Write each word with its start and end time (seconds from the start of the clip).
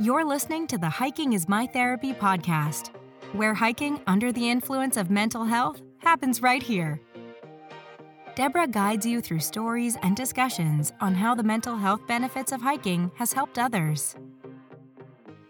You're 0.00 0.24
listening 0.24 0.66
to 0.68 0.76
the 0.76 0.88
Hiking 0.88 1.34
is 1.34 1.48
My 1.48 1.68
Therapy 1.68 2.12
podcast, 2.12 2.90
where 3.32 3.54
hiking 3.54 4.00
under 4.08 4.32
the 4.32 4.50
influence 4.50 4.96
of 4.96 5.08
mental 5.08 5.44
health 5.44 5.82
happens 5.98 6.42
right 6.42 6.60
here. 6.60 7.00
Deborah 8.34 8.66
guides 8.66 9.06
you 9.06 9.20
through 9.20 9.38
stories 9.38 9.96
and 10.02 10.16
discussions 10.16 10.92
on 11.00 11.14
how 11.14 11.36
the 11.36 11.44
mental 11.44 11.76
health 11.76 12.00
benefits 12.08 12.50
of 12.50 12.60
hiking 12.60 13.12
has 13.14 13.32
helped 13.32 13.56
others. 13.56 14.16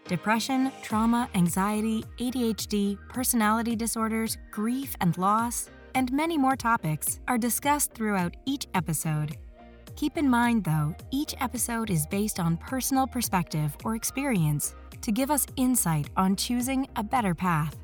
Depression, 0.09 0.71
trauma, 0.83 1.27
anxiety, 1.35 2.05
ADHD, 2.19 2.99
personality 3.09 3.75
disorders, 3.75 4.37
grief 4.51 4.95
and 5.01 5.17
loss, 5.17 5.71
and 5.95 6.13
many 6.13 6.37
more 6.37 6.55
topics 6.55 7.19
are 7.29 7.39
discussed 7.39 7.95
throughout 7.95 8.37
each 8.45 8.67
episode. 8.75 9.39
Keep 9.97 10.17
in 10.17 10.29
mind, 10.29 10.65
though, 10.65 10.93
each 11.13 11.37
episode 11.41 11.89
is 11.89 12.05
based 12.07 12.41
on 12.41 12.57
personal 12.57 13.07
perspective 13.07 13.77
or 13.85 13.95
experience 13.95 14.75
to 15.01 15.13
give 15.13 15.31
us 15.31 15.47
insight 15.57 16.11
on 16.17 16.35
choosing 16.35 16.89
a 16.97 17.03
better 17.05 17.33
path. 17.33 17.77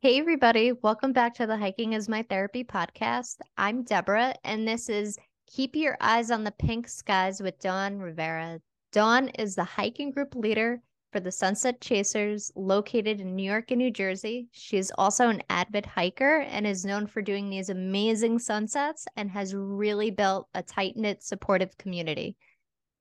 Hey, 0.00 0.18
everybody, 0.18 0.72
welcome 0.72 1.14
back 1.14 1.32
to 1.36 1.46
the 1.46 1.56
Hiking 1.56 1.94
is 1.94 2.10
My 2.10 2.22
Therapy 2.28 2.62
podcast. 2.62 3.36
I'm 3.56 3.84
Deborah, 3.84 4.34
and 4.44 4.68
this 4.68 4.90
is 4.90 5.18
Keep 5.46 5.76
Your 5.76 5.96
Eyes 6.02 6.30
on 6.30 6.44
the 6.44 6.52
Pink 6.58 6.88
Skies 6.88 7.40
with 7.40 7.58
Dawn 7.58 7.98
Rivera. 7.98 8.60
Dawn 8.92 9.28
is 9.38 9.54
the 9.54 9.64
hiking 9.64 10.10
group 10.10 10.34
leader 10.34 10.82
for 11.12 11.20
the 11.20 11.30
Sunset 11.30 11.80
Chasers 11.80 12.50
located 12.56 13.20
in 13.20 13.36
New 13.36 13.42
York 13.42 13.70
and 13.70 13.78
New 13.78 13.90
Jersey. 13.90 14.48
She 14.50 14.78
is 14.78 14.90
also 14.96 15.28
an 15.28 15.42
avid 15.50 15.84
hiker 15.84 16.40
and 16.40 16.66
is 16.66 16.86
known 16.86 17.06
for 17.06 17.20
doing 17.20 17.50
these 17.50 17.68
amazing 17.68 18.38
sunsets 18.38 19.06
and 19.16 19.30
has 19.30 19.54
really 19.54 20.10
built 20.10 20.48
a 20.54 20.62
tight 20.62 20.96
knit, 20.96 21.22
supportive 21.22 21.76
community. 21.76 22.36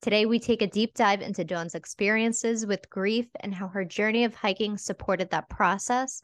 Today, 0.01 0.25
we 0.25 0.39
take 0.39 0.61
a 0.61 0.67
deep 0.67 0.93
dive 0.95 1.21
into 1.21 1.45
Dawn's 1.45 1.75
experiences 1.75 2.65
with 2.65 2.89
grief 2.89 3.27
and 3.39 3.55
how 3.55 3.67
her 3.69 3.85
journey 3.85 4.25
of 4.25 4.35
hiking 4.35 4.77
supported 4.77 5.29
that 5.29 5.47
process. 5.47 6.21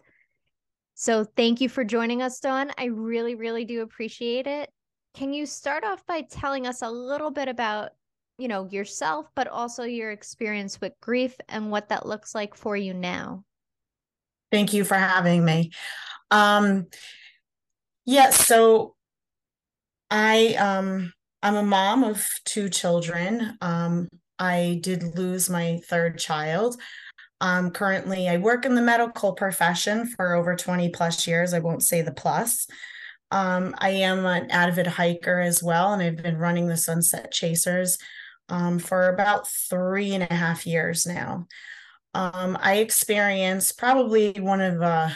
So, 0.95 1.23
thank 1.23 1.61
you 1.61 1.69
for 1.69 1.83
joining 1.83 2.21
us, 2.21 2.39
Dawn. 2.39 2.71
I 2.77 2.85
really, 2.85 3.35
really 3.35 3.65
do 3.65 3.81
appreciate 3.81 4.47
it. 4.47 4.69
Can 5.13 5.31
you 5.31 5.45
start 5.45 5.83
off 5.83 6.05
by 6.05 6.21
telling 6.21 6.67
us 6.67 6.81
a 6.81 6.89
little 6.89 7.31
bit 7.31 7.47
about 7.47 7.91
you 8.37 8.47
know 8.47 8.67
yourself 8.69 9.27
but 9.35 9.47
also 9.47 9.83
your 9.83 10.11
experience 10.11 10.79
with 10.79 10.93
grief 11.01 11.35
and 11.49 11.71
what 11.71 11.89
that 11.89 12.05
looks 12.05 12.35
like 12.35 12.55
for 12.55 12.77
you 12.77 12.93
now. 12.93 13.43
Thank 14.51 14.73
you 14.73 14.83
for 14.83 14.95
having 14.95 15.43
me. 15.43 15.71
Um 16.31 16.87
yeah 18.05 18.29
so 18.29 18.95
i 20.09 20.55
um 20.55 21.11
i'm 21.43 21.55
a 21.55 21.63
mom 21.63 22.03
of 22.03 22.27
two 22.45 22.69
children. 22.69 23.57
Um 23.61 24.07
i 24.39 24.79
did 24.81 25.17
lose 25.17 25.49
my 25.49 25.79
third 25.89 26.19
child. 26.19 26.79
Um 27.41 27.71
currently 27.71 28.29
i 28.29 28.37
work 28.37 28.65
in 28.65 28.75
the 28.75 28.81
medical 28.81 29.33
profession 29.33 30.07
for 30.07 30.35
over 30.35 30.55
20 30.55 30.89
plus 30.89 31.27
years. 31.27 31.53
I 31.53 31.59
won't 31.59 31.83
say 31.83 32.01
the 32.01 32.13
plus. 32.13 32.67
Um, 33.29 33.75
I 33.79 33.89
am 33.89 34.25
an 34.25 34.49
avid 34.51 34.87
hiker 34.87 35.41
as 35.41 35.61
well, 35.61 35.91
and 35.91 36.01
I've 36.01 36.23
been 36.23 36.37
running 36.37 36.67
the 36.67 36.77
Sunset 36.77 37.31
Chasers 37.31 37.97
um, 38.49 38.79
for 38.79 39.09
about 39.09 39.47
three 39.47 40.13
and 40.13 40.27
a 40.29 40.33
half 40.33 40.65
years 40.65 41.05
now. 41.05 41.47
Um, 42.13 42.57
I 42.61 42.77
experienced 42.77 43.77
probably 43.77 44.33
one 44.33 44.61
of 44.61 44.81
uh, 44.81 45.09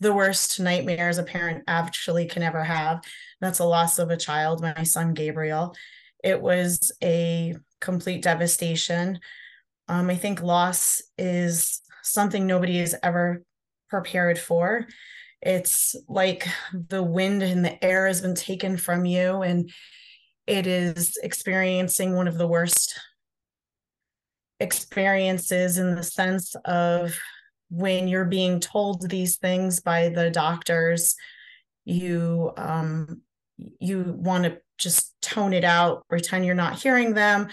the 0.00 0.12
worst 0.12 0.60
nightmares 0.60 1.18
a 1.18 1.22
parent 1.22 1.64
actually 1.66 2.26
can 2.26 2.42
ever 2.42 2.62
have. 2.62 3.02
That's 3.40 3.58
a 3.58 3.64
loss 3.64 3.98
of 3.98 4.10
a 4.10 4.16
child, 4.16 4.62
my 4.62 4.82
son 4.82 5.14
Gabriel. 5.14 5.74
It 6.22 6.40
was 6.40 6.92
a 7.02 7.56
complete 7.80 8.22
devastation. 8.22 9.20
Um, 9.88 10.10
I 10.10 10.16
think 10.16 10.42
loss 10.42 11.02
is 11.18 11.80
something 12.02 12.46
nobody 12.46 12.78
is 12.78 12.96
ever 13.02 13.42
prepared 13.88 14.38
for. 14.38 14.86
It's 15.42 15.94
like 16.08 16.46
the 16.72 17.02
wind 17.02 17.42
and 17.42 17.64
the 17.64 17.82
air 17.84 18.06
has 18.06 18.20
been 18.20 18.34
taken 18.34 18.76
from 18.76 19.04
you, 19.04 19.42
and 19.42 19.70
it 20.46 20.66
is 20.66 21.16
experiencing 21.22 22.14
one 22.14 22.28
of 22.28 22.38
the 22.38 22.46
worst 22.46 22.98
experiences 24.60 25.78
in 25.78 25.94
the 25.94 26.02
sense 26.02 26.54
of 26.64 27.18
when 27.68 28.08
you're 28.08 28.24
being 28.24 28.60
told 28.60 29.08
these 29.08 29.36
things 29.36 29.80
by 29.80 30.08
the 30.08 30.30
doctors 30.30 31.14
you 31.84 32.52
um 32.56 33.20
you 33.58 34.14
want 34.16 34.44
to 34.44 34.58
just 34.78 35.14
tone 35.20 35.52
it 35.52 35.64
out 35.64 36.06
pretend 36.08 36.44
you're 36.44 36.54
not 36.54 36.80
hearing 36.80 37.14
them. 37.14 37.48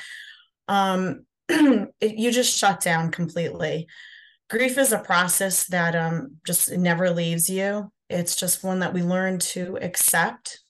Um 0.68 1.26
it, 1.50 1.92
you 2.02 2.32
just 2.32 2.58
shut 2.58 2.82
down 2.82 3.12
completely. 3.12 3.88
Grief 4.50 4.78
is 4.78 4.92
a 4.92 5.00
process 5.00 5.66
that 5.68 5.96
um 5.96 6.38
just 6.46 6.72
never 6.72 7.10
leaves 7.10 7.50
you. 7.50 7.92
It's 8.10 8.36
just 8.36 8.64
one 8.64 8.80
that 8.80 8.94
we 8.94 9.02
learn 9.02 9.40
to 9.40 9.78
accept. 9.82 10.62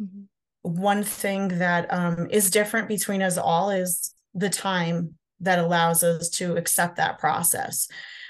Mm-hmm 0.00 0.24
one 0.68 1.02
thing 1.02 1.48
that 1.58 1.92
um, 1.92 2.28
is 2.30 2.50
different 2.50 2.88
between 2.88 3.22
us 3.22 3.38
all 3.38 3.70
is 3.70 4.14
the 4.34 4.50
time 4.50 5.14
that 5.40 5.58
allows 5.58 6.02
us 6.02 6.28
to 6.28 6.56
accept 6.56 6.96
that 6.96 7.18
process. 7.18 7.88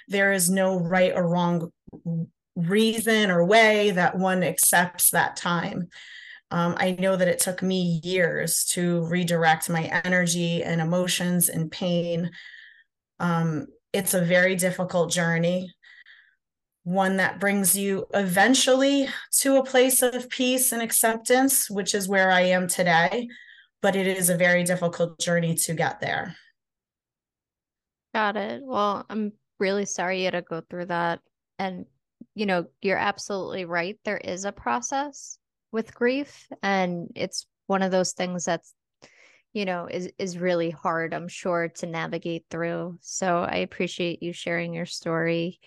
There 0.09 0.33
is 0.33 0.49
no 0.49 0.79
right 0.79 1.13
or 1.15 1.29
wrong 1.29 1.73
reason 2.55 3.31
or 3.31 3.45
way 3.45 3.91
that 3.93 4.17
one 4.17 4.43
accepts 4.43 5.11
that 5.11 5.37
time. 5.37 5.89
Um, 6.51 6.77
I 6.79 6.93
know 6.93 7.17
that 7.17 7.29
it 7.29 7.41
took 7.41 7.63
me 7.63 8.01
years 8.03 8.65
to 8.73 9.05
redirect 9.07 9.69
my 9.69 9.85
energy 10.05 10.63
and 10.63 10.81
emotions 10.81 11.49
and 11.49 11.71
pain. 11.71 12.31
Um, 13.21 13.67
it's 13.93 14.15
a 14.15 14.25
very 14.25 14.55
difficult 14.55 15.11
journey 15.11 15.75
one 16.89 17.19
that 17.19 17.39
brings 17.39 17.77
you 17.77 18.07
eventually 18.15 19.09
to 19.31 19.57
a 19.57 19.65
place 19.65 20.01
of 20.01 20.31
peace 20.31 20.73
and 20.73 20.81
acceptance, 20.81 21.69
which 21.69 21.95
is 21.95 22.09
where 22.09 22.31
I 22.31 22.41
am 22.41 22.67
today. 22.67 23.29
But 23.83 23.95
it 23.95 24.07
is 24.07 24.31
a 24.31 24.37
very 24.37 24.65
difficult 24.65 25.21
journey 25.21 25.55
to 25.55 25.75
get 25.75 26.01
there. 26.01 26.35
Got 28.15 28.37
it. 28.37 28.63
Well, 28.65 29.05
I'm 29.11 29.33
really 29.61 29.85
sorry 29.85 30.21
you 30.21 30.25
had 30.25 30.31
to 30.33 30.43
go 30.43 30.63
through 30.69 30.87
that. 30.87 31.21
And, 31.59 31.85
you 32.35 32.47
know, 32.47 32.65
you're 32.81 32.97
absolutely 32.97 33.67
right. 33.67 33.99
There 34.07 34.17
is 34.17 34.47
a 34.47 34.53
process 34.53 35.39
with 35.71 35.95
grief, 35.95 36.49
and 36.63 37.09
it's 37.15 37.47
one 37.67 37.83
of 37.83 37.91
those 37.91 38.13
things 38.15 38.47
that's 38.47 38.73
you 39.53 39.65
know 39.65 39.87
is 39.91 40.11
is 40.19 40.37
really 40.37 40.69
hard 40.69 41.15
i'm 41.15 41.27
sure 41.27 41.69
to 41.69 41.87
navigate 41.87 42.45
through 42.51 42.99
so 43.01 43.39
i 43.39 43.57
appreciate 43.57 44.23
you 44.23 44.31
sharing 44.31 44.75
your 44.75 44.85
story 44.85 45.59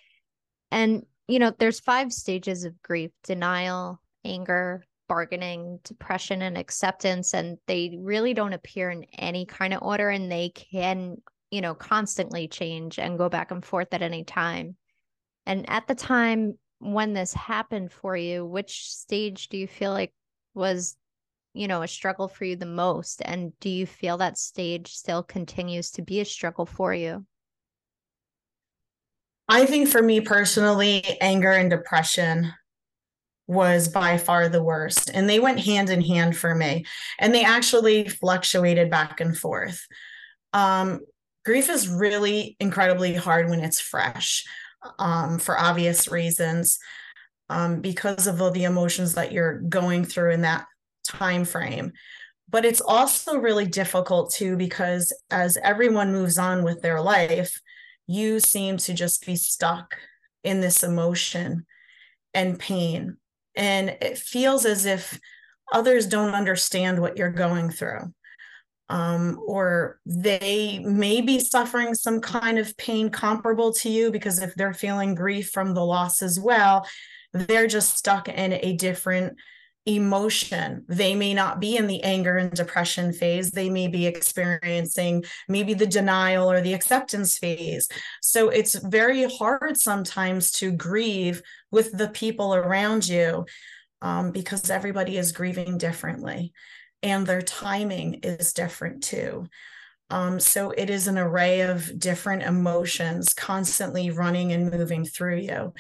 and 0.70 1.04
you 1.32 1.40
know, 1.40 1.54
there's 1.60 1.80
five 1.80 2.12
stages 2.12 2.66
of 2.66 2.82
grief 2.82 3.12
denial, 3.24 4.02
anger, 4.26 4.84
bargaining, 5.08 5.80
depression, 5.86 6.42
and 6.42 6.58
acceptance. 6.58 7.34
And 7.34 7.58
they 7.68 7.98
really 7.98 8.34
don't 8.34 8.52
appear 8.52 8.90
in 8.90 9.06
any 9.18 9.46
kind 9.46 9.74
of 9.74 9.82
order 9.82 10.10
and 10.10 10.30
they 10.30 10.50
can, 10.50 11.22
you 11.50 11.62
know, 11.62 11.74
constantly 11.74 12.50
change 12.50 13.00
and 13.00 13.18
go 13.18 13.30
back 13.30 13.52
and 13.52 13.64
forth 13.64 13.94
at 13.94 14.02
any 14.02 14.26
time. 14.26 14.76
And 15.46 15.70
at 15.70 15.88
the 15.88 15.96
time 15.96 16.58
when 16.80 17.14
this 17.14 17.34
happened 17.34 17.94
for 17.94 18.18
you, 18.18 18.46
which 18.46 18.90
stage 18.90 19.48
do 19.48 19.58
you 19.58 19.68
feel 19.68 19.92
like 19.92 20.14
was, 20.54 20.98
you 21.54 21.70
know, 21.70 21.82
a 21.82 21.88
struggle 21.88 22.28
for 22.28 22.44
you 22.44 22.58
the 22.58 22.66
most? 22.66 23.22
And 23.24 23.58
do 23.62 23.70
you 23.70 23.86
feel 23.86 24.18
that 24.18 24.38
stage 24.38 24.94
still 24.94 25.24
continues 25.24 25.92
to 25.92 26.02
be 26.02 26.20
a 26.20 26.26
struggle 26.26 26.66
for 26.66 26.94
you? 26.94 27.26
I 29.52 29.66
think 29.66 29.90
for 29.90 30.02
me 30.02 30.22
personally, 30.22 31.04
anger 31.20 31.52
and 31.52 31.70
depression 31.70 32.54
was 33.48 33.90
by 33.90 34.18
far 34.18 34.48
the 34.48 34.64
worst. 34.64 35.12
And 35.14 35.30
they 35.30 35.42
went 35.42 35.60
hand 35.60 35.90
in 35.90 36.02
hand 36.02 36.38
for 36.38 36.56
me. 36.56 36.86
And 37.20 37.36
they 37.36 37.44
actually 37.44 38.08
fluctuated 38.08 38.90
back 38.90 39.20
and 39.20 39.38
forth. 39.38 39.86
Um, 40.54 41.02
grief 41.44 41.70
is 41.70 41.90
really 41.90 42.56
incredibly 42.62 43.14
hard 43.14 43.50
when 43.50 43.60
it's 43.60 43.82
fresh 43.82 44.46
um, 44.98 45.38
for 45.38 45.60
obvious 45.60 46.08
reasons 46.08 46.80
um, 47.50 47.82
because 47.82 48.28
of 48.28 48.42
all 48.42 48.52
the 48.52 48.64
emotions 48.64 49.16
that 49.16 49.34
you're 49.34 49.60
going 49.60 50.06
through 50.06 50.32
in 50.32 50.42
that 50.44 50.66
time 51.06 51.44
frame 51.44 51.92
but 52.48 52.66
it's 52.66 52.82
also 52.82 53.38
really 53.38 53.66
difficult 53.66 54.32
too 54.32 54.56
because 54.56 55.12
as 55.32 55.58
everyone 55.64 56.12
moves 56.12 56.38
on 56.38 56.64
with 56.64 56.82
their 56.82 57.02
life 57.02 57.60
you 58.08 58.40
seem 58.40 58.78
to 58.78 58.94
just 58.94 59.26
be 59.26 59.36
stuck 59.36 59.96
in 60.44 60.62
this 60.62 60.84
emotion 60.84 61.66
and 62.34 62.60
pain. 62.60 63.18
And 63.56 63.90
it 64.02 64.18
feels 64.18 64.66
as 64.66 64.86
if 64.86 65.20
others 65.72 66.08
don't 66.08 66.34
understand 66.34 67.00
what 67.00 67.18
you're 67.18 67.32
going 67.32 67.70
through. 67.70 68.14
Um, 68.90 69.40
or 69.48 70.00
they 70.06 70.80
may 70.80 71.22
be 71.22 71.40
suffering 71.40 71.96
some 71.96 72.20
kind 72.20 72.60
of 72.60 72.76
pain 72.76 73.10
comparable 73.10 73.72
to 73.76 73.90
you 73.90 74.12
because 74.12 74.40
if 74.42 74.54
they're 74.56 74.74
feeling 74.74 75.16
grief 75.16 75.50
from 75.52 75.74
the 75.74 75.86
loss 75.86 76.22
as 76.22 76.38
well, 76.38 76.86
they're 77.32 77.68
just 77.68 77.98
stuck 77.98 78.28
in 78.28 78.52
a 78.52 78.74
different 78.74 79.38
emotion. 79.86 80.86
They 80.88 81.16
may 81.16 81.34
not 81.34 81.60
be 81.60 81.76
in 81.76 81.88
the 81.88 82.04
anger 82.04 82.38
and 82.38 82.52
depression 82.52 83.14
phase. 83.14 83.52
They 83.52 83.70
may 83.70 83.88
be 83.88 84.06
experiencing 84.06 85.26
maybe 85.48 85.74
the 85.74 85.88
denial 85.88 86.52
or 86.52 86.62
the 86.62 86.74
acceptance 86.74 87.38
phase. 87.38 87.88
So 88.22 88.50
it's 88.50 88.76
very 88.76 89.24
hard 89.24 89.78
sometimes 89.78 90.52
to 90.54 90.72
grieve 90.72 91.42
with 91.72 91.98
the 91.98 92.10
people 92.10 92.54
around 92.54 93.08
you 93.08 93.46
um, 94.02 94.32
because 94.32 94.70
everybody 94.70 95.18
is 95.18 95.32
grieving 95.32 95.78
differently 95.78 96.54
and 97.02 97.26
their 97.26 97.42
timing 97.42 98.16
is 98.24 98.54
different 98.54 99.04
too. 99.04 99.48
Um, 100.12 100.40
so 100.40 100.72
it 100.72 100.90
is 100.90 101.08
an 101.08 101.18
array 101.18 101.62
of 101.62 101.98
different 101.98 102.44
emotions 102.44 103.34
constantly 103.34 104.12
running 104.12 104.52
and 104.52 104.70
moving 104.70 105.06
through 105.06 105.38
you. 105.38 105.74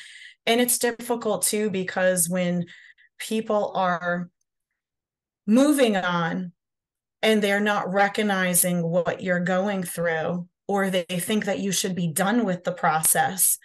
And 0.46 0.60
it's 0.60 0.80
difficult 0.80 1.44
too 1.44 1.70
because 1.70 2.30
when 2.30 2.66
people 3.22 3.72
are 3.76 4.30
moving 5.46 5.96
on 5.96 6.52
and 7.22 7.42
they're 7.42 7.60
not 7.60 7.94
recognizing 7.94 8.82
what 8.82 9.22
you're 9.22 9.40
going 9.40 9.84
through 9.84 10.48
or 10.68 10.90
they 10.90 11.04
think 11.04 11.46
that 11.46 11.60
you 11.60 11.72
should 11.72 11.96
be 11.96 12.08
done 12.08 12.46
with 12.46 12.64
the 12.64 12.72
process 12.72 13.60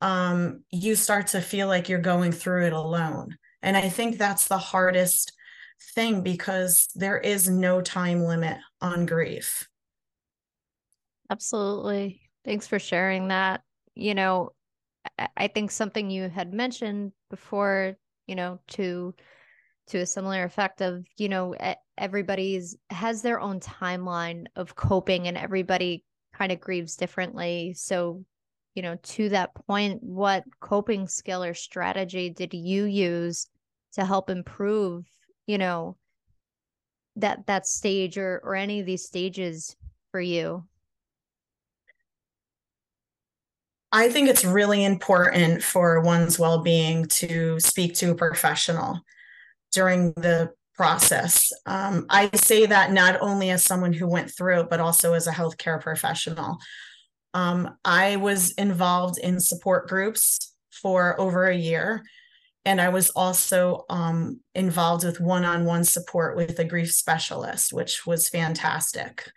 um, 0.00 0.62
you 0.70 0.96
start 0.96 1.28
to 1.28 1.40
feel 1.40 1.66
like 1.66 1.88
you're 1.88 1.98
going 1.98 2.30
through 2.30 2.66
it 2.66 2.72
alone. 2.72 3.38
And 3.62 3.76
i 3.76 3.88
think 3.88 4.18
that's 4.18 4.46
the 4.48 4.58
hardest 4.58 5.32
thing 5.94 6.22
because 6.22 6.88
there 6.94 7.18
is 7.18 7.48
no 7.48 7.80
time 7.80 8.22
limit 8.22 8.58
on 8.80 9.06
grief. 9.06 9.66
Absolutely. 11.30 12.20
Thanks 12.44 12.66
for 12.66 12.78
sharing 12.78 13.28
that. 13.28 13.62
You 13.94 14.14
know 14.14 14.50
i 15.36 15.48
think 15.48 15.70
something 15.70 16.10
you 16.10 16.28
had 16.28 16.52
mentioned 16.52 17.12
before 17.30 17.96
you 18.26 18.34
know, 18.34 18.60
to 18.68 19.14
to 19.86 19.98
a 19.98 20.06
similar 20.06 20.44
effect 20.44 20.80
of, 20.80 21.04
you 21.18 21.28
know, 21.28 21.54
everybody's 21.98 22.76
has 22.90 23.22
their 23.22 23.40
own 23.40 23.60
timeline 23.60 24.46
of 24.56 24.74
coping 24.74 25.28
and 25.28 25.36
everybody 25.36 26.04
kind 26.32 26.50
of 26.52 26.60
grieves 26.60 26.96
differently. 26.96 27.74
So, 27.76 28.24
you 28.74 28.82
know, 28.82 28.96
to 29.02 29.28
that 29.28 29.54
point, 29.54 30.02
what 30.02 30.44
coping 30.60 31.06
skill 31.06 31.44
or 31.44 31.54
strategy 31.54 32.30
did 32.30 32.54
you 32.54 32.84
use 32.84 33.46
to 33.92 34.04
help 34.04 34.30
improve, 34.30 35.04
you 35.46 35.58
know, 35.58 35.96
that 37.16 37.46
that 37.46 37.66
stage 37.66 38.16
or 38.18 38.40
or 38.42 38.54
any 38.54 38.80
of 38.80 38.86
these 38.86 39.04
stages 39.04 39.76
for 40.10 40.20
you? 40.20 40.64
I 43.94 44.08
think 44.08 44.28
it's 44.28 44.44
really 44.44 44.84
important 44.84 45.62
for 45.62 46.00
one's 46.00 46.36
well 46.36 46.58
being 46.58 47.06
to 47.20 47.60
speak 47.60 47.94
to 47.94 48.10
a 48.10 48.16
professional 48.16 49.00
during 49.70 50.12
the 50.14 50.50
process. 50.74 51.52
Um, 51.64 52.06
I 52.10 52.28
say 52.34 52.66
that 52.66 52.90
not 52.90 53.22
only 53.22 53.50
as 53.50 53.62
someone 53.62 53.92
who 53.92 54.08
went 54.08 54.34
through 54.36 54.62
it, 54.62 54.68
but 54.68 54.80
also 54.80 55.12
as 55.12 55.28
a 55.28 55.32
healthcare 55.32 55.80
professional. 55.80 56.58
Um, 57.34 57.76
I 57.84 58.16
was 58.16 58.50
involved 58.54 59.18
in 59.18 59.38
support 59.38 59.88
groups 59.88 60.52
for 60.72 61.18
over 61.20 61.46
a 61.46 61.56
year. 61.56 62.02
And 62.64 62.80
I 62.80 62.88
was 62.88 63.10
also 63.10 63.84
um, 63.88 64.40
involved 64.56 65.04
with 65.04 65.20
one 65.20 65.44
on 65.44 65.66
one 65.66 65.84
support 65.84 66.36
with 66.36 66.58
a 66.58 66.64
grief 66.64 66.90
specialist, 66.90 67.72
which 67.72 68.04
was 68.04 68.28
fantastic. 68.28 69.30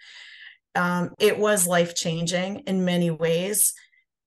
Um, 0.74 1.14
it 1.20 1.38
was 1.38 1.68
life 1.68 1.94
changing 1.94 2.64
in 2.66 2.86
many 2.86 3.12
ways 3.12 3.74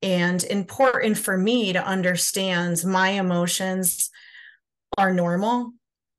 and 0.01 0.43
important 0.45 1.17
for 1.17 1.37
me 1.37 1.73
to 1.73 1.85
understand 1.85 2.83
my 2.85 3.09
emotions 3.09 4.09
are 4.97 5.13
normal 5.13 5.73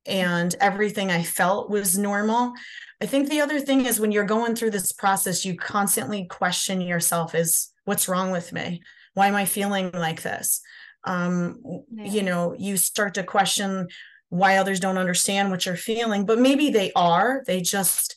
and 0.05 0.55
everything 0.59 1.11
I 1.11 1.23
felt 1.23 1.69
was 1.69 1.97
normal. 1.97 2.53
I 3.01 3.05
think 3.05 3.29
the 3.29 3.41
other 3.41 3.59
thing 3.59 3.85
is 3.85 3.99
when 3.99 4.11
you're 4.11 4.23
going 4.25 4.55
through 4.55 4.71
this 4.71 4.91
process, 4.91 5.45
you 5.45 5.55
constantly 5.55 6.25
question 6.25 6.81
yourself 6.81 7.35
is 7.35 7.71
what's 7.85 8.07
wrong 8.07 8.31
with 8.31 8.53
me? 8.53 8.81
Why 9.13 9.27
am 9.27 9.35
I 9.35 9.45
feeling 9.45 9.91
like 9.91 10.21
this? 10.21 10.61
Um, 11.03 11.59
yeah. 11.91 12.05
You 12.05 12.23
know, 12.23 12.55
you 12.57 12.77
start 12.77 13.15
to 13.15 13.23
question 13.23 13.87
why 14.29 14.57
others 14.57 14.79
don't 14.79 14.97
understand 14.97 15.51
what 15.51 15.65
you're 15.65 15.75
feeling, 15.75 16.25
but 16.25 16.39
maybe 16.39 16.69
they 16.69 16.91
are. 16.95 17.43
They 17.45 17.61
just, 17.61 18.15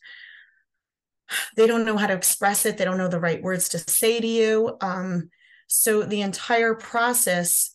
they 1.57 1.67
don't 1.67 1.85
know 1.85 1.97
how 1.97 2.07
to 2.07 2.15
express 2.15 2.65
it. 2.65 2.79
They 2.79 2.85
don't 2.85 2.99
know 2.99 3.09
the 3.09 3.21
right 3.21 3.43
words 3.43 3.69
to 3.71 3.79
say 3.79 4.21
to 4.21 4.27
you. 4.27 4.77
Um, 4.81 5.31
so 5.67 6.03
the 6.03 6.21
entire 6.21 6.75
process 6.75 7.75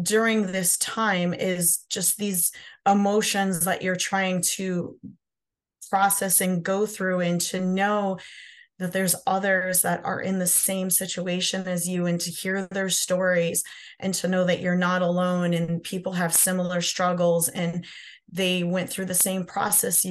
during 0.00 0.46
this 0.46 0.76
time 0.78 1.34
is 1.34 1.84
just 1.90 2.16
these 2.16 2.52
emotions 2.88 3.64
that 3.64 3.82
you're 3.82 3.96
trying 3.96 4.42
to 4.42 4.98
process 5.90 6.40
and 6.40 6.62
go 6.62 6.86
through 6.86 7.20
and 7.20 7.40
to 7.40 7.60
know 7.60 8.18
that 8.78 8.92
there's 8.92 9.16
others 9.26 9.82
that 9.82 10.02
are 10.04 10.20
in 10.20 10.38
the 10.38 10.46
same 10.46 10.88
situation 10.88 11.68
as 11.68 11.86
you 11.86 12.06
and 12.06 12.18
to 12.18 12.30
hear 12.30 12.66
their 12.70 12.88
stories 12.88 13.62
and 13.98 14.14
to 14.14 14.26
know 14.26 14.44
that 14.44 14.60
you're 14.60 14.74
not 14.74 15.02
alone 15.02 15.52
and 15.52 15.82
people 15.82 16.12
have 16.12 16.34
similar 16.34 16.80
struggles 16.80 17.48
and 17.48 17.84
they 18.32 18.62
went 18.62 18.88
through 18.88 19.04
the 19.04 19.14
same 19.14 19.44
process 19.44 20.06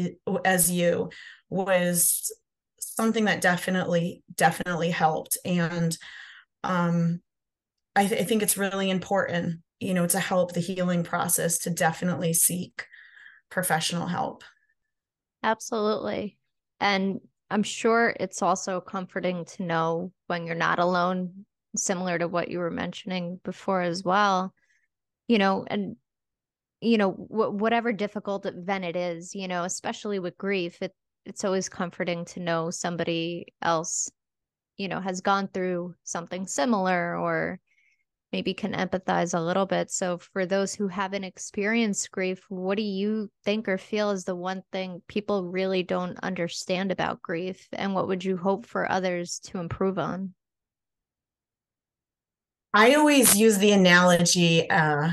as 0.46 0.70
you 0.70 1.10
was 1.50 2.32
something 2.80 3.26
that 3.26 3.42
definitely 3.42 4.22
definitely 4.36 4.92
helped. 4.92 5.38
And 5.46 5.98
um, 6.64 7.22
I, 7.96 8.06
th- 8.06 8.22
I 8.22 8.24
think 8.24 8.44
it's 8.44 8.58
really 8.58 8.90
important, 8.90 9.62
you 9.80 9.94
know, 9.94 10.08
to 10.08 10.20
help 10.20 10.54
the 10.54 10.60
healing 10.60 11.04
process 11.04 11.60
to 11.60 11.70
definitely 11.70 12.34
seek 12.34 12.86
professional 13.50 14.08
help. 14.08 14.44
Absolutely. 15.44 16.38
And 16.80 17.20
I'm 17.50 17.64
sure 17.64 18.16
it's 18.20 18.42
also 18.42 18.80
comforting 18.80 19.46
to 19.46 19.64
know 19.64 20.12
when 20.28 20.46
you're 20.46 20.56
not 20.56 20.80
alone, 20.80 21.46
similar 21.76 22.18
to 22.20 22.28
what 22.28 22.50
you 22.50 22.60
were 22.60 22.72
mentioning 22.72 23.40
before 23.44 23.82
as 23.82 24.04
well. 24.04 24.54
You 25.28 25.38
know, 25.38 25.66
and 25.68 25.96
you 26.82 26.98
know, 26.98 27.12
wh- 27.12 27.54
whatever 27.54 27.92
difficult 27.92 28.46
event 28.46 28.86
it 28.86 28.96
is, 28.96 29.36
you 29.36 29.48
know, 29.48 29.64
especially 29.64 30.20
with 30.20 30.38
grief, 30.38 30.82
it 30.82 30.94
it's 31.26 31.44
always 31.44 31.70
comforting 31.70 32.26
to 32.26 32.40
know 32.40 32.70
somebody 32.70 33.54
else 33.62 34.10
you 34.80 34.88
know 34.88 35.00
has 35.00 35.22
gone 35.22 35.48
through 35.48 35.94
something 36.04 36.48
similar 36.48 37.16
or 37.16 37.60
maybe 38.32 38.54
can 38.54 38.74
empathize 38.74 39.34
a 39.34 39.42
little 39.42 39.66
bit. 39.66 39.90
So 39.92 40.20
for 40.20 40.46
those 40.46 40.74
who 40.74 40.88
haven't 40.88 41.24
experienced 41.24 42.12
grief 42.12 42.44
what 42.48 42.78
do 42.78 42.84
you 42.84 43.30
think 43.44 43.68
or 43.68 43.78
feel 43.78 44.12
is 44.12 44.24
the 44.24 44.36
one 44.36 44.64
thing 44.72 45.02
people 45.08 45.44
really 45.44 45.84
don't 45.84 46.18
understand 46.22 46.92
about 46.92 47.22
grief? 47.22 47.68
And 47.74 47.94
what 47.94 48.08
would 48.08 48.24
you 48.24 48.38
hope 48.38 48.66
for 48.66 48.90
others 48.90 49.40
to 49.46 49.60
improve 49.60 50.00
on? 50.00 50.34
I 52.74 52.94
always 52.94 53.36
use 53.36 53.58
the 53.58 53.72
analogy 53.72 54.70
uh, 54.70 55.12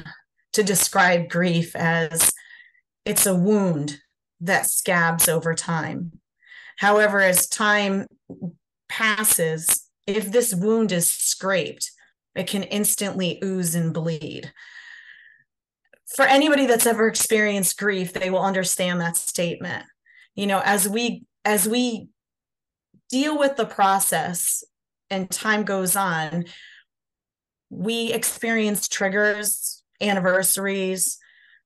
to 0.53 0.63
describe 0.63 1.31
grief 1.31 1.75
as 1.75 2.31
it's 3.07 3.25
a 3.25 3.35
wound 3.35 3.99
that 4.41 4.67
scabs 4.67 5.27
over 5.27 5.55
time. 5.55 6.21
However 6.77 7.21
as 7.21 7.49
time 7.49 8.07
passes, 8.89 9.89
if 10.07 10.31
this 10.31 10.55
wound 10.55 10.93
is 10.93 11.11
scraped, 11.11 11.91
it 12.35 12.47
can 12.47 12.63
instantly 12.65 13.41
ooze 13.43 13.75
and 13.75 13.93
bleed. 13.93 14.53
For 16.15 16.25
anybody 16.25 16.67
that's 16.67 16.87
ever 16.87 17.09
experienced 17.09 17.79
grief, 17.79 18.13
they 18.13 18.31
will 18.31 18.43
understand 18.43 19.01
that 19.01 19.17
statement. 19.17 19.85
You 20.35 20.47
know, 20.47 20.61
as 20.65 20.89
we 20.89 21.25
as 21.45 21.69
we 21.69 22.09
deal 23.09 23.39
with 23.39 23.57
the 23.57 23.67
process 23.67 24.65
and 25.11 25.31
time 25.31 25.65
goes 25.65 25.97
on, 25.97 26.45
we 27.71 28.13
experience 28.13 28.89
triggers, 28.89 29.83
anniversaries, 30.01 31.19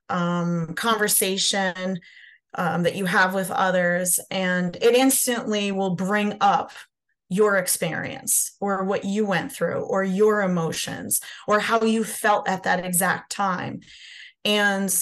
um, 0.08 0.74
conversation 0.74 1.98
um, 2.54 2.82
that 2.82 2.96
you 2.96 3.04
have 3.06 3.34
with 3.34 3.50
others, 3.50 4.18
and 4.30 4.76
it 4.76 4.94
instantly 4.94 5.72
will 5.72 5.94
bring 5.94 6.36
up 6.40 6.72
your 7.30 7.56
experience 7.56 8.56
or 8.60 8.84
what 8.84 9.04
you 9.04 9.24
went 9.24 9.52
through 9.52 9.82
or 9.82 10.02
your 10.02 10.42
emotions 10.42 11.20
or 11.46 11.60
how 11.60 11.82
you 11.82 12.04
felt 12.04 12.48
at 12.48 12.64
that 12.64 12.84
exact 12.84 13.32
time. 13.32 13.80
And 14.44 14.94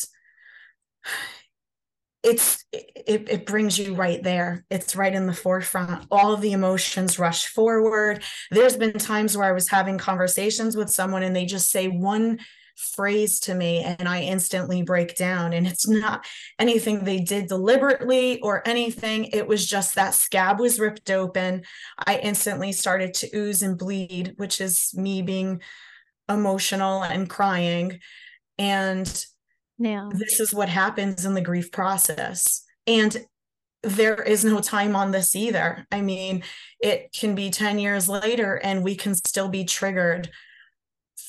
it's 2.23 2.65
it, 2.73 3.29
it 3.31 3.47
brings 3.47 3.79
you 3.79 3.95
right 3.95 4.23
there. 4.23 4.67
It's 4.71 4.95
right 4.95 5.15
in 5.15 5.27
the 5.27 5.33
forefront. 5.33 6.07
All 6.11 6.35
of 6.35 6.43
the 6.43 6.53
emotions 6.53 7.19
rush 7.19 7.47
forward. 7.47 8.23
There's 8.51 8.77
been 8.77 8.93
times 8.93 9.37
where 9.37 9.49
i 9.49 9.53
was 9.53 9.69
having 9.69 9.97
conversations 9.97 10.77
with 10.77 10.91
someone 10.91 11.23
and 11.23 11.35
they 11.35 11.47
just 11.47 11.71
say 11.71 11.89
one 11.89 12.41
phrase 12.79 13.41
to 13.41 13.55
me 13.55 13.83
and 13.83 14.09
I 14.09 14.23
instantly 14.23 14.83
break 14.83 15.17
down. 15.17 15.53
And 15.53 15.67
it's 15.67 15.89
not 15.89 16.25
anything 16.59 17.05
they 17.05 17.19
did 17.19 17.49
deliberately 17.49 18.41
or 18.41 18.67
anything. 18.67 19.27
It 19.27 19.47
was 19.47 19.67
just 19.67 19.97
that 19.97 20.15
scab 20.15 20.61
was 20.61 20.79
ripped 20.79 21.11
open. 21.11 21.65
I 22.07 22.19
instantly 22.19 22.73
started 22.73 23.15
to 23.15 23.37
ooze 23.37 23.63
and 23.63 23.77
bleed, 23.77 24.35
which 24.37 24.61
is 24.61 24.93
me 24.95 25.23
being 25.23 25.61
emotional 26.29 27.03
and 27.03 27.29
crying. 27.29 27.99
And 28.59 29.27
Yeah. 29.79 30.09
This 30.13 30.41
is 30.41 30.53
what 30.55 30.69
happens 30.69 31.25
in 31.25 31.35
the 31.35 31.41
grief 31.41 31.71
process. 31.71 32.65
And 32.87 33.17
there 33.83 34.21
is 34.23 34.45
no 34.45 34.61
time 34.61 34.97
on 34.97 35.13
this 35.13 35.37
either. 35.37 35.87
I 35.93 36.01
mean, 36.01 36.43
it 36.81 37.13
can 37.13 37.35
be 37.35 37.51
10 37.51 37.79
years 37.79 38.09
later 38.09 38.57
and 38.57 38.83
we 38.83 38.97
can 38.97 39.15
still 39.15 39.49
be 39.49 39.65
triggered 39.65 40.31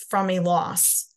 from 0.09 0.29
a 0.31 0.39
loss. 0.39 1.08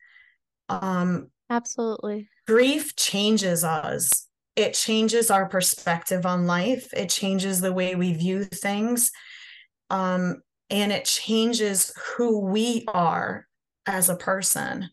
Um, 0.80 1.30
Absolutely. 1.50 2.28
Grief 2.46 2.96
changes 2.96 3.64
us, 3.64 4.28
it 4.56 4.74
changes 4.74 5.30
our 5.30 5.48
perspective 5.48 6.26
on 6.26 6.46
life, 6.46 6.92
it 6.92 7.08
changes 7.08 7.60
the 7.60 7.72
way 7.72 7.94
we 7.94 8.12
view 8.14 8.44
things. 8.44 9.10
Um, 9.90 10.42
and 10.70 10.90
it 10.90 11.04
changes 11.04 11.92
who 12.16 12.40
we 12.40 12.84
are 12.88 13.46
as 13.86 14.08
a 14.08 14.16
person. 14.16 14.88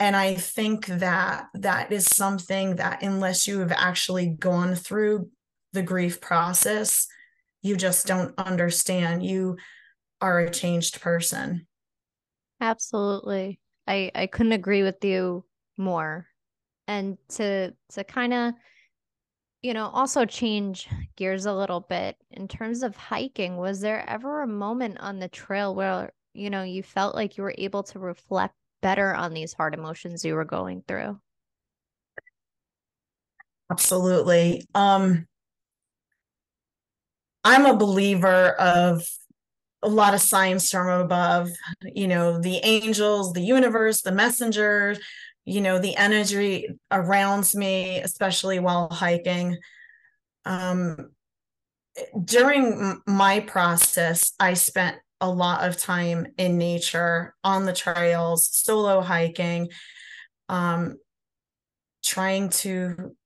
And 0.00 0.16
i 0.16 0.34
think 0.34 0.86
that 0.86 1.46
that 1.54 1.92
is 1.92 2.04
something 2.04 2.76
that 2.76 3.02
unless 3.02 3.46
you 3.46 3.60
have 3.60 3.72
actually 3.72 4.26
gone 4.26 4.74
through 4.74 5.30
the 5.72 5.82
grief 5.82 6.20
process 6.20 7.06
you 7.64 7.76
just 7.76 8.06
don't 8.06 8.34
understand. 8.38 9.24
You 9.24 9.56
are 10.20 10.38
a 10.38 10.50
changed 10.50 11.00
person. 11.00 11.66
Absolutely 12.60 13.58
i 13.86 14.10
i 14.14 14.26
couldn't 14.26 14.52
agree 14.52 14.82
with 14.82 15.04
you 15.04 15.44
more. 15.76 16.26
And 16.86 17.16
to 17.30 17.74
to 17.92 18.04
kind 18.04 18.34
of 18.34 18.54
you 19.62 19.72
know 19.72 19.88
also 19.88 20.26
change 20.26 20.88
gears 21.16 21.46
a 21.46 21.52
little 21.54 21.80
bit 21.80 22.16
in 22.30 22.46
terms 22.48 22.82
of 22.82 22.96
hiking 22.96 23.56
was 23.56 23.80
there 23.80 24.08
ever 24.08 24.42
a 24.42 24.46
moment 24.46 24.98
on 25.00 25.18
the 25.18 25.28
trail 25.28 25.74
where 25.74 26.12
you 26.34 26.50
know 26.50 26.62
you 26.62 26.82
felt 26.82 27.14
like 27.14 27.36
you 27.36 27.42
were 27.42 27.54
able 27.56 27.82
to 27.84 27.98
reflect 27.98 28.54
better 28.82 29.14
on 29.14 29.32
these 29.32 29.54
hard 29.54 29.72
emotions 29.74 30.24
you 30.24 30.34
were 30.34 30.44
going 30.44 30.82
through? 30.86 31.18
Absolutely. 33.70 34.62
Um 34.74 35.26
i'm 37.44 37.66
a 37.66 37.76
believer 37.76 38.50
of 38.52 39.06
a 39.84 39.88
lot 39.88 40.14
of 40.14 40.20
signs 40.20 40.70
from 40.70 40.88
above 40.88 41.50
you 41.82 42.08
know 42.08 42.40
the 42.40 42.56
angels 42.64 43.32
the 43.32 43.42
universe 43.42 44.00
the 44.00 44.12
messengers 44.12 44.98
you 45.44 45.60
know 45.60 45.78
the 45.78 45.96
energy 45.96 46.68
around 46.90 47.52
me 47.54 48.00
especially 48.00 48.58
while 48.58 48.88
hiking 48.90 49.56
um 50.46 51.10
during 52.24 53.00
my 53.06 53.40
process 53.40 54.32
i 54.40 54.54
spent 54.54 54.96
a 55.24 55.30
lot 55.30 55.66
of 55.66 55.78
time 55.78 56.26
in 56.36 56.58
nature 56.58 57.34
on 57.42 57.64
the 57.64 57.72
trails, 57.72 58.46
solo 58.46 59.00
hiking, 59.00 59.70
um, 60.50 60.96
trying 62.02 62.50
to 62.50 63.16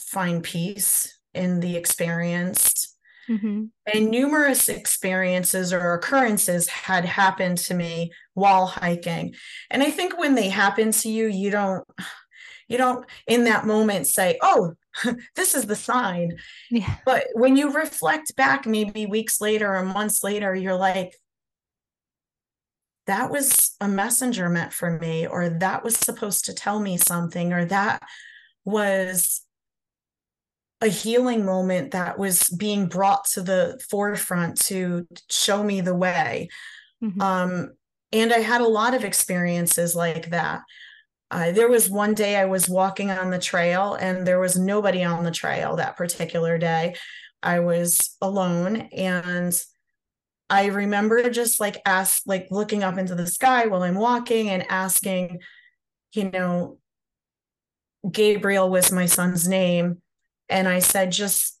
find 0.00 0.42
peace 0.42 1.16
in 1.34 1.60
the 1.60 1.76
experience. 1.76 2.97
Mm-hmm. 3.28 3.64
And 3.92 4.10
numerous 4.10 4.68
experiences 4.68 5.72
or 5.72 5.94
occurrences 5.94 6.68
had 6.68 7.04
happened 7.04 7.58
to 7.58 7.74
me 7.74 8.12
while 8.34 8.66
hiking. 8.66 9.34
And 9.70 9.82
I 9.82 9.90
think 9.90 10.18
when 10.18 10.34
they 10.34 10.48
happen 10.48 10.92
to 10.92 11.08
you, 11.08 11.26
you 11.26 11.50
don't, 11.50 11.84
you 12.68 12.78
don't 12.78 13.06
in 13.26 13.44
that 13.44 13.66
moment 13.66 14.06
say, 14.06 14.38
oh, 14.42 14.74
this 15.36 15.54
is 15.54 15.66
the 15.66 15.76
sign. 15.76 16.38
Yeah. 16.70 16.96
But 17.04 17.26
when 17.34 17.56
you 17.56 17.72
reflect 17.72 18.36
back, 18.36 18.66
maybe 18.66 19.06
weeks 19.06 19.40
later 19.40 19.74
or 19.74 19.84
months 19.84 20.22
later, 20.22 20.54
you're 20.54 20.74
like, 20.74 21.14
that 23.06 23.30
was 23.30 23.74
a 23.80 23.88
messenger 23.88 24.50
meant 24.50 24.72
for 24.72 24.98
me, 24.98 25.26
or 25.26 25.48
that 25.48 25.82
was 25.82 25.96
supposed 25.96 26.44
to 26.44 26.52
tell 26.52 26.78
me 26.78 26.98
something, 26.98 27.54
or 27.54 27.64
that 27.64 28.02
was 28.66 29.40
a 30.80 30.88
healing 30.88 31.44
moment 31.44 31.90
that 31.90 32.18
was 32.18 32.48
being 32.50 32.86
brought 32.86 33.24
to 33.24 33.42
the 33.42 33.80
forefront 33.90 34.60
to 34.66 35.06
show 35.28 35.62
me 35.62 35.80
the 35.80 35.94
way. 35.94 36.48
Mm-hmm. 37.02 37.20
Um, 37.20 37.70
and 38.12 38.32
I 38.32 38.38
had 38.38 38.60
a 38.60 38.68
lot 38.68 38.94
of 38.94 39.04
experiences 39.04 39.94
like 39.94 40.30
that. 40.30 40.62
Uh, 41.30 41.52
there 41.52 41.68
was 41.68 41.90
one 41.90 42.14
day 42.14 42.36
I 42.36 42.46
was 42.46 42.68
walking 42.68 43.10
on 43.10 43.30
the 43.30 43.38
trail 43.38 43.94
and 43.94 44.26
there 44.26 44.40
was 44.40 44.56
nobody 44.56 45.04
on 45.04 45.24
the 45.24 45.30
trail 45.30 45.76
that 45.76 45.96
particular 45.96 46.56
day. 46.56 46.94
I 47.42 47.60
was 47.60 48.16
alone 48.22 48.76
and 48.76 49.60
I 50.50 50.66
remember 50.66 51.28
just 51.28 51.60
like 51.60 51.82
ask 51.84 52.22
like 52.24 52.48
looking 52.50 52.82
up 52.82 52.96
into 52.96 53.14
the 53.14 53.26
sky 53.26 53.66
while 53.66 53.82
I'm 53.82 53.96
walking 53.96 54.48
and 54.48 54.64
asking, 54.70 55.40
you 56.12 56.30
know, 56.30 56.78
Gabriel 58.10 58.70
was 58.70 58.90
my 58.90 59.06
son's 59.06 59.46
name. 59.46 60.00
And 60.48 60.68
I 60.68 60.78
said, 60.78 61.12
just 61.12 61.58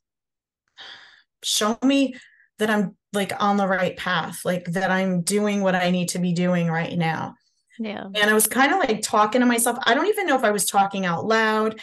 show 1.42 1.78
me 1.84 2.14
that 2.58 2.70
I'm 2.70 2.96
like 3.12 3.32
on 3.42 3.56
the 3.56 3.68
right 3.68 3.96
path, 3.96 4.44
like 4.44 4.64
that 4.66 4.90
I'm 4.90 5.22
doing 5.22 5.62
what 5.62 5.74
I 5.74 5.90
need 5.90 6.10
to 6.10 6.18
be 6.18 6.32
doing 6.32 6.68
right 6.68 6.96
now. 6.96 7.34
Yeah. 7.78 8.04
And 8.04 8.30
I 8.30 8.34
was 8.34 8.46
kind 8.46 8.72
of 8.72 8.78
like 8.78 9.02
talking 9.02 9.40
to 9.40 9.46
myself. 9.46 9.78
I 9.84 9.94
don't 9.94 10.08
even 10.08 10.26
know 10.26 10.36
if 10.36 10.44
I 10.44 10.50
was 10.50 10.66
talking 10.66 11.06
out 11.06 11.24
loud 11.24 11.80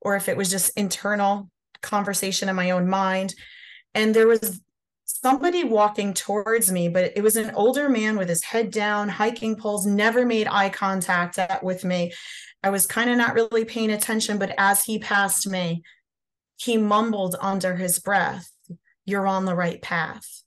or 0.00 0.16
if 0.16 0.28
it 0.28 0.36
was 0.36 0.50
just 0.50 0.76
internal 0.76 1.50
conversation 1.82 2.48
in 2.48 2.56
my 2.56 2.70
own 2.70 2.88
mind. 2.88 3.34
And 3.94 4.14
there 4.14 4.28
was 4.28 4.60
somebody 5.04 5.64
walking 5.64 6.14
towards 6.14 6.70
me, 6.70 6.88
but 6.88 7.12
it 7.16 7.22
was 7.22 7.36
an 7.36 7.50
older 7.54 7.88
man 7.88 8.16
with 8.16 8.28
his 8.28 8.44
head 8.44 8.70
down, 8.70 9.08
hiking 9.08 9.56
poles, 9.56 9.86
never 9.86 10.24
made 10.24 10.46
eye 10.46 10.68
contact 10.68 11.38
with 11.62 11.84
me. 11.84 12.12
I 12.62 12.70
was 12.70 12.86
kind 12.86 13.10
of 13.10 13.16
not 13.16 13.34
really 13.34 13.64
paying 13.64 13.90
attention, 13.90 14.38
but 14.38 14.54
as 14.58 14.84
he 14.84 14.98
passed 14.98 15.48
me, 15.48 15.82
he 16.56 16.76
mumbled 16.76 17.36
under 17.40 17.76
his 17.76 17.98
breath, 17.98 18.50
You're 19.04 19.26
on 19.26 19.44
the 19.44 19.54
right 19.54 19.80
path. 19.80 20.42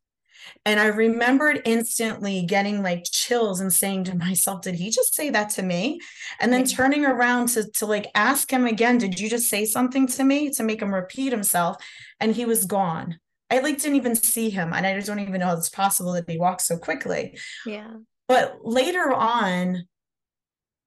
And 0.65 0.79
I 0.79 0.87
remembered 0.87 1.61
instantly 1.65 2.43
getting 2.43 2.81
like 2.83 3.05
chills 3.05 3.59
and 3.59 3.71
saying 3.71 4.05
to 4.05 4.17
myself, 4.17 4.61
did 4.61 4.75
he 4.75 4.89
just 4.89 5.15
say 5.15 5.29
that 5.29 5.49
to 5.51 5.63
me? 5.63 5.99
And 6.39 6.51
then 6.51 6.65
turning 6.65 7.05
around 7.05 7.49
to, 7.49 7.69
to 7.71 7.85
like 7.85 8.07
ask 8.15 8.51
him 8.51 8.65
again, 8.65 8.97
did 8.97 9.19
you 9.19 9.29
just 9.29 9.49
say 9.49 9.65
something 9.65 10.07
to 10.07 10.23
me 10.23 10.49
to 10.51 10.63
make 10.63 10.81
him 10.81 10.93
repeat 10.93 11.31
himself? 11.31 11.77
And 12.19 12.35
he 12.35 12.45
was 12.45 12.65
gone. 12.65 13.19
I 13.51 13.59
like 13.59 13.81
didn't 13.81 13.97
even 13.97 14.15
see 14.15 14.49
him. 14.49 14.73
And 14.73 14.85
I 14.85 14.93
just 14.93 15.07
don't 15.07 15.19
even 15.19 15.39
know 15.39 15.55
it's 15.55 15.69
possible 15.69 16.13
that 16.13 16.29
he 16.29 16.37
walked 16.37 16.61
so 16.61 16.77
quickly. 16.77 17.37
Yeah. 17.65 17.93
But 18.27 18.59
later 18.61 19.11
on, 19.11 19.87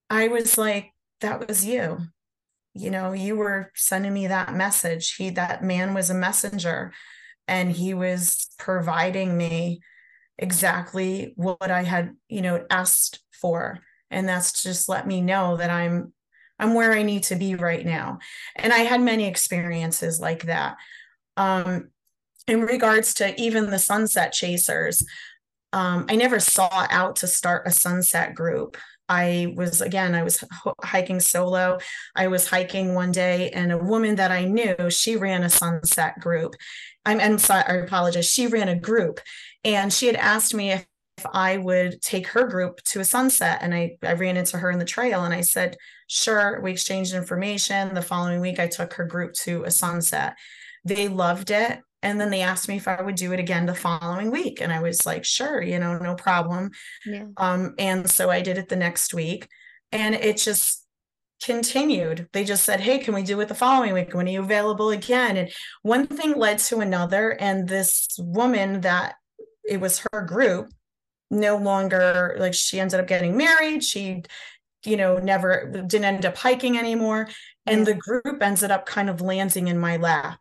I 0.08 0.28
was 0.28 0.56
like, 0.56 0.92
that 1.22 1.48
was 1.48 1.64
you. 1.64 1.98
You 2.74 2.90
know, 2.90 3.12
you 3.12 3.36
were 3.36 3.70
sending 3.74 4.14
me 4.14 4.28
that 4.28 4.54
message. 4.54 5.14
He, 5.16 5.30
that 5.30 5.62
man 5.62 5.94
was 5.94 6.10
a 6.10 6.14
messenger 6.14 6.92
and 7.46 7.70
he 7.70 7.94
was 7.94 8.48
providing 8.58 9.36
me 9.36 9.80
exactly 10.38 11.32
what 11.36 11.70
I 11.70 11.82
had, 11.82 12.16
you 12.28 12.40
know, 12.40 12.64
asked 12.70 13.20
for. 13.32 13.80
And 14.10 14.28
that's 14.28 14.62
just 14.62 14.88
let 14.88 15.06
me 15.06 15.20
know 15.20 15.56
that 15.56 15.70
I'm 15.70 16.12
I'm 16.58 16.74
where 16.74 16.92
I 16.92 17.02
need 17.02 17.24
to 17.24 17.34
be 17.34 17.56
right 17.56 17.84
now. 17.84 18.20
And 18.54 18.72
I 18.72 18.78
had 18.80 19.00
many 19.00 19.26
experiences 19.26 20.20
like 20.20 20.44
that. 20.44 20.76
Um, 21.36 21.88
in 22.46 22.62
regards 22.62 23.14
to 23.14 23.40
even 23.40 23.70
the 23.70 23.80
sunset 23.80 24.32
chasers, 24.32 25.04
um, 25.72 26.06
I 26.08 26.14
never 26.14 26.38
saw 26.38 26.86
out 26.90 27.16
to 27.16 27.26
start 27.26 27.66
a 27.66 27.72
sunset 27.72 28.34
group. 28.34 28.76
I 29.20 29.52
was 29.56 29.80
again, 29.82 30.14
I 30.14 30.22
was 30.22 30.42
hiking 30.82 31.20
solo. 31.20 31.78
I 32.16 32.26
was 32.28 32.48
hiking 32.48 32.94
one 32.94 33.12
day, 33.12 33.50
and 33.50 33.70
a 33.70 33.78
woman 33.92 34.14
that 34.16 34.30
I 34.30 34.44
knew, 34.44 34.76
she 34.90 35.16
ran 35.16 35.42
a 35.44 35.50
sunset 35.50 36.14
group, 36.20 36.52
I'm, 37.04 37.20
I'm 37.20 37.38
sorry, 37.38 37.64
I 37.66 37.74
apologize. 37.84 38.28
She 38.30 38.46
ran 38.46 38.68
a 38.68 38.78
group 38.78 39.20
and 39.64 39.92
she 39.92 40.06
had 40.06 40.16
asked 40.16 40.54
me 40.54 40.72
if, 40.72 40.86
if 41.18 41.26
I 41.34 41.58
would 41.58 42.00
take 42.00 42.26
her 42.28 42.46
group 42.46 42.80
to 42.90 43.00
a 43.00 43.04
sunset. 43.04 43.58
And 43.60 43.74
I, 43.74 43.96
I 44.02 44.12
ran 44.14 44.36
into 44.36 44.56
her 44.58 44.70
in 44.70 44.78
the 44.78 44.84
trail 44.84 45.24
and 45.24 45.34
I 45.34 45.42
said, 45.42 45.76
sure. 46.06 46.60
We 46.62 46.72
exchanged 46.72 47.14
information. 47.14 47.94
The 47.94 48.02
following 48.02 48.40
week, 48.40 48.58
I 48.58 48.68
took 48.68 48.94
her 48.94 49.04
group 49.04 49.32
to 49.44 49.64
a 49.64 49.70
sunset. 49.70 50.34
They 50.84 51.08
loved 51.08 51.50
it. 51.50 51.80
And 52.02 52.20
then 52.20 52.30
they 52.30 52.42
asked 52.42 52.68
me 52.68 52.76
if 52.76 52.88
I 52.88 53.00
would 53.00 53.14
do 53.14 53.32
it 53.32 53.40
again 53.40 53.66
the 53.66 53.74
following 53.74 54.30
week. 54.30 54.60
And 54.60 54.72
I 54.72 54.80
was 54.80 55.06
like, 55.06 55.24
sure, 55.24 55.62
you 55.62 55.78
know, 55.78 55.98
no 55.98 56.14
problem. 56.14 56.70
Yeah. 57.06 57.26
Um, 57.36 57.74
and 57.78 58.10
so 58.10 58.30
I 58.30 58.40
did 58.40 58.58
it 58.58 58.68
the 58.68 58.76
next 58.76 59.14
week. 59.14 59.48
And 59.92 60.14
it 60.14 60.38
just 60.38 60.84
continued. 61.42 62.28
They 62.32 62.44
just 62.44 62.64
said, 62.64 62.80
Hey, 62.80 62.98
can 62.98 63.14
we 63.14 63.22
do 63.22 63.38
it 63.40 63.48
the 63.48 63.54
following 63.54 63.92
week? 63.92 64.14
When 64.14 64.26
are 64.26 64.30
you 64.30 64.40
available 64.40 64.90
again? 64.90 65.36
And 65.36 65.50
one 65.82 66.06
thing 66.06 66.36
led 66.36 66.58
to 66.60 66.80
another. 66.80 67.30
And 67.30 67.68
this 67.68 68.08
woman 68.18 68.80
that 68.82 69.14
it 69.68 69.80
was 69.80 70.04
her 70.12 70.22
group 70.22 70.72
no 71.30 71.56
longer 71.56 72.36
like 72.38 72.54
she 72.54 72.80
ended 72.80 73.00
up 73.00 73.06
getting 73.06 73.36
married. 73.36 73.82
She, 73.82 74.22
you 74.84 74.96
know, 74.96 75.18
never 75.18 75.84
didn't 75.86 76.04
end 76.04 76.26
up 76.26 76.36
hiking 76.36 76.78
anymore. 76.78 77.28
And 77.66 77.86
the 77.86 77.94
group 77.94 78.42
ended 78.42 78.70
up 78.72 78.86
kind 78.86 79.08
of 79.08 79.20
landing 79.20 79.68
in 79.68 79.78
my 79.78 79.96
lap 79.96 80.40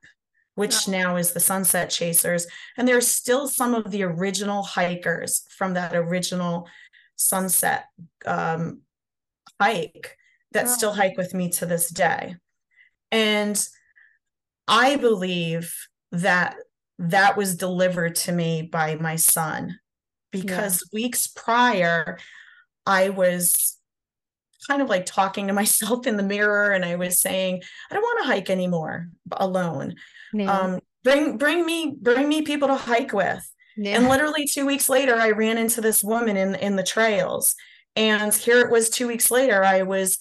which 0.56 0.88
now 0.88 1.16
is 1.16 1.32
the 1.32 1.40
Sunset 1.40 1.90
Chasers. 1.90 2.48
And 2.78 2.88
there's 2.88 3.08
still 3.08 3.48
some 3.48 3.74
of 3.74 3.90
the 3.90 4.04
original 4.04 4.64
hikers 4.64 5.44
from 5.50 5.74
that 5.76 5.96
original 5.96 6.68
sunset 7.16 7.86
um, 8.26 8.82
hike 9.60 10.18
that 10.52 10.66
wow. 10.66 10.72
still 10.72 10.94
hike 10.94 11.18
with 11.18 11.34
me 11.34 11.50
to 11.50 11.66
this 11.66 11.90
day. 11.90 12.36
And 13.12 13.64
I 14.68 14.96
believe 14.98 15.74
that 16.12 16.56
that 17.00 17.38
was 17.38 17.56
delivered 17.56 18.16
to 18.16 18.32
me 18.32 18.62
by 18.62 18.96
my 18.96 19.16
son 19.16 19.80
because 20.32 20.84
yeah. 20.92 21.02
weeks 21.02 21.28
prior, 21.28 22.18
I 22.86 23.10
was 23.10 23.78
kind 24.68 24.82
of 24.82 24.90
like 24.90 25.06
talking 25.06 25.48
to 25.48 25.54
myself 25.62 26.08
in 26.08 26.18
the 26.18 26.24
mirror 26.24 26.72
and 26.72 26.86
I 26.86 26.96
was 26.96 27.20
saying, 27.20 27.62
I 27.90 27.94
don't 27.94 28.04
want 28.04 28.24
to 28.24 28.28
hike 28.28 28.50
anymore 28.50 29.10
alone. 29.32 29.96
Yeah. 30.34 30.52
Um, 30.52 30.80
bring 31.04 31.38
bring 31.38 31.66
me 31.66 31.96
bring 32.00 32.28
me 32.28 32.42
people 32.42 32.68
to 32.68 32.76
hike 32.76 33.14
with. 33.14 33.48
Yeah. 33.78 33.98
And 33.98 34.10
literally 34.10 34.46
two 34.46 34.66
weeks 34.66 34.90
later, 34.90 35.16
I 35.16 35.32
ran 35.32 35.58
into 35.58 35.82
this 35.82 36.04
woman 36.04 36.38
in 36.38 36.56
in 36.56 36.76
the 36.76 36.84
trails. 36.84 37.56
And 37.96 38.34
here 38.34 38.60
it 38.60 38.72
was 38.72 38.90
two 38.90 39.08
weeks 39.08 39.32
later, 39.32 39.64
I 39.64 39.84
was 39.84 40.18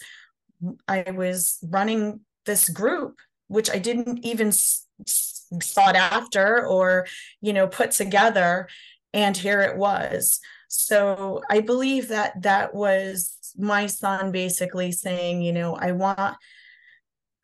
I 0.88 1.11
was 1.11 1.59
running 1.62 2.21
this 2.47 2.69
group, 2.69 3.19
which 3.49 3.71
I 3.71 3.79
didn't 3.79 4.25
even 4.25 4.52
sought 4.52 5.97
after 5.97 6.67
or, 6.67 7.07
you 7.40 7.52
know, 7.52 7.67
put 7.67 7.93
together. 7.93 8.69
And 9.12 9.37
here 9.37 9.61
it 9.62 9.76
was. 9.76 10.40
So 10.69 11.43
I 11.50 11.61
believe 11.61 12.09
that 12.09 12.43
that 12.43 12.75
was 12.75 13.37
my 13.57 13.87
son 13.87 14.31
basically 14.31 14.93
saying, 14.93 15.43
you 15.43 15.52
know, 15.52 15.75
I 15.75 15.93
want 15.93 16.37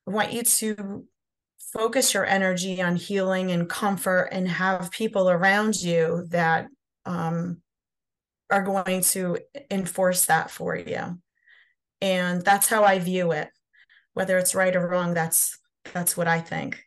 I 0.07 0.11
want 0.11 0.33
you 0.33 0.43
to 0.43 1.05
focus 1.73 2.15
your 2.15 2.25
energy 2.25 2.81
on 2.81 2.97
healing 2.97 3.51
and 3.51 3.69
comfort 3.69 4.29
and 4.33 4.49
have 4.49 4.91
people 4.91 5.29
around 5.29 5.81
you 5.81 6.25
that 6.31 6.69
um, 7.05 7.61
are 8.51 8.63
going 8.63 9.01
to 9.01 9.39
enforce 9.71 10.27
that 10.27 10.51
for 10.51 10.77
you. 10.77 11.19
And 12.01 12.45
that's 12.45 12.69
how 12.69 12.85
i 12.85 12.99
view 12.99 13.33
it. 13.33 13.49
Whether 14.15 14.39
it's 14.39 14.55
right 14.55 14.75
or 14.75 14.89
wrong 14.89 15.15
that's 15.15 15.59
that's 15.93 16.17
what 16.17 16.29
i 16.29 16.41
think. 16.41 16.83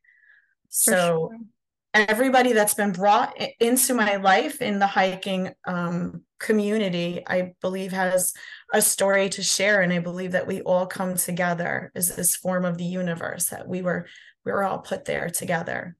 So 0.69 1.31
sure. 1.31 2.07
everybody 2.07 2.53
that's 2.53 2.75
been 2.75 2.91
brought 2.91 3.35
into 3.59 3.93
my 3.93 4.15
life 4.17 4.61
in 4.61 4.79
the 4.79 4.87
hiking 4.87 5.51
um, 5.65 6.23
community 6.39 7.21
i 7.27 7.51
believe 7.59 7.91
has 7.91 8.33
a 8.73 8.81
story 8.81 9.27
to 9.29 9.43
share. 9.43 9.81
And 9.81 9.91
i 9.91 9.99
believe 9.99 10.31
that 10.31 10.47
we 10.47 10.61
all 10.61 10.85
come 10.85 11.15
together 11.15 11.91
as 11.95 12.15
this 12.15 12.35
form 12.35 12.63
of 12.63 12.77
the 12.77 12.85
universe 12.85 13.47
that 13.47 13.67
we 13.67 13.81
were 13.81 14.07
we 14.49 14.53
were 14.53 14.63
all 14.63 14.79
put 14.79 15.05
there 15.05 15.29
together. 15.29 15.95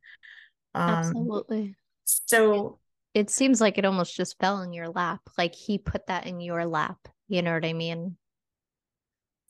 Um, 0.73 0.89
absolutely. 0.89 1.75
so 2.05 2.79
it, 3.13 3.21
it 3.21 3.29
seems 3.29 3.61
like 3.61 3.77
it 3.77 3.85
almost 3.85 4.15
just 4.15 4.39
fell 4.39 4.61
in 4.61 4.73
your 4.73 4.89
lap 4.89 5.21
like 5.37 5.55
he 5.55 5.77
put 5.77 6.07
that 6.07 6.27
in 6.27 6.39
your 6.41 6.65
lap 6.67 6.99
you 7.27 7.41
know 7.41 7.53
what 7.53 7.65
i 7.65 7.73
mean? 7.73 8.17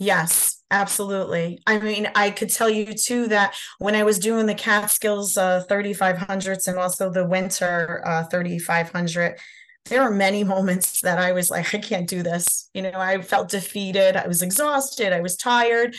Yes, 0.02 0.64
absolutely. 0.72 1.62
I 1.68 1.78
mean, 1.78 2.10
I 2.16 2.32
could 2.32 2.50
tell 2.50 2.70
you 2.70 2.94
too 2.94 3.28
that 3.28 3.54
when 3.80 3.96
I 3.96 4.04
was 4.04 4.18
doing 4.18 4.46
the 4.46 4.56
Catskills 4.56 5.38
uh, 5.38 5.66
3500s 5.70 6.68
and 6.68 6.78
also 6.78 7.12
the 7.12 7.26
winter 7.26 8.02
uh, 8.06 8.24
3500, 8.24 9.38
there 9.86 10.04
were 10.04 10.12
many 10.12 10.44
moments 10.44 11.02
that 11.02 11.18
I 11.18 11.32
was 11.32 11.50
like, 11.50 11.74
I 11.74 11.80
can't 11.80 12.08
do 12.08 12.22
this. 12.22 12.70
You 12.74 12.84
know, 12.84 12.94
I 12.96 13.22
felt 13.22 13.50
defeated. 13.50 14.16
I 14.16 14.28
was 14.28 14.42
exhausted. 14.42 15.14
I 15.14 15.22
was 15.22 15.36
tired. 15.36 15.96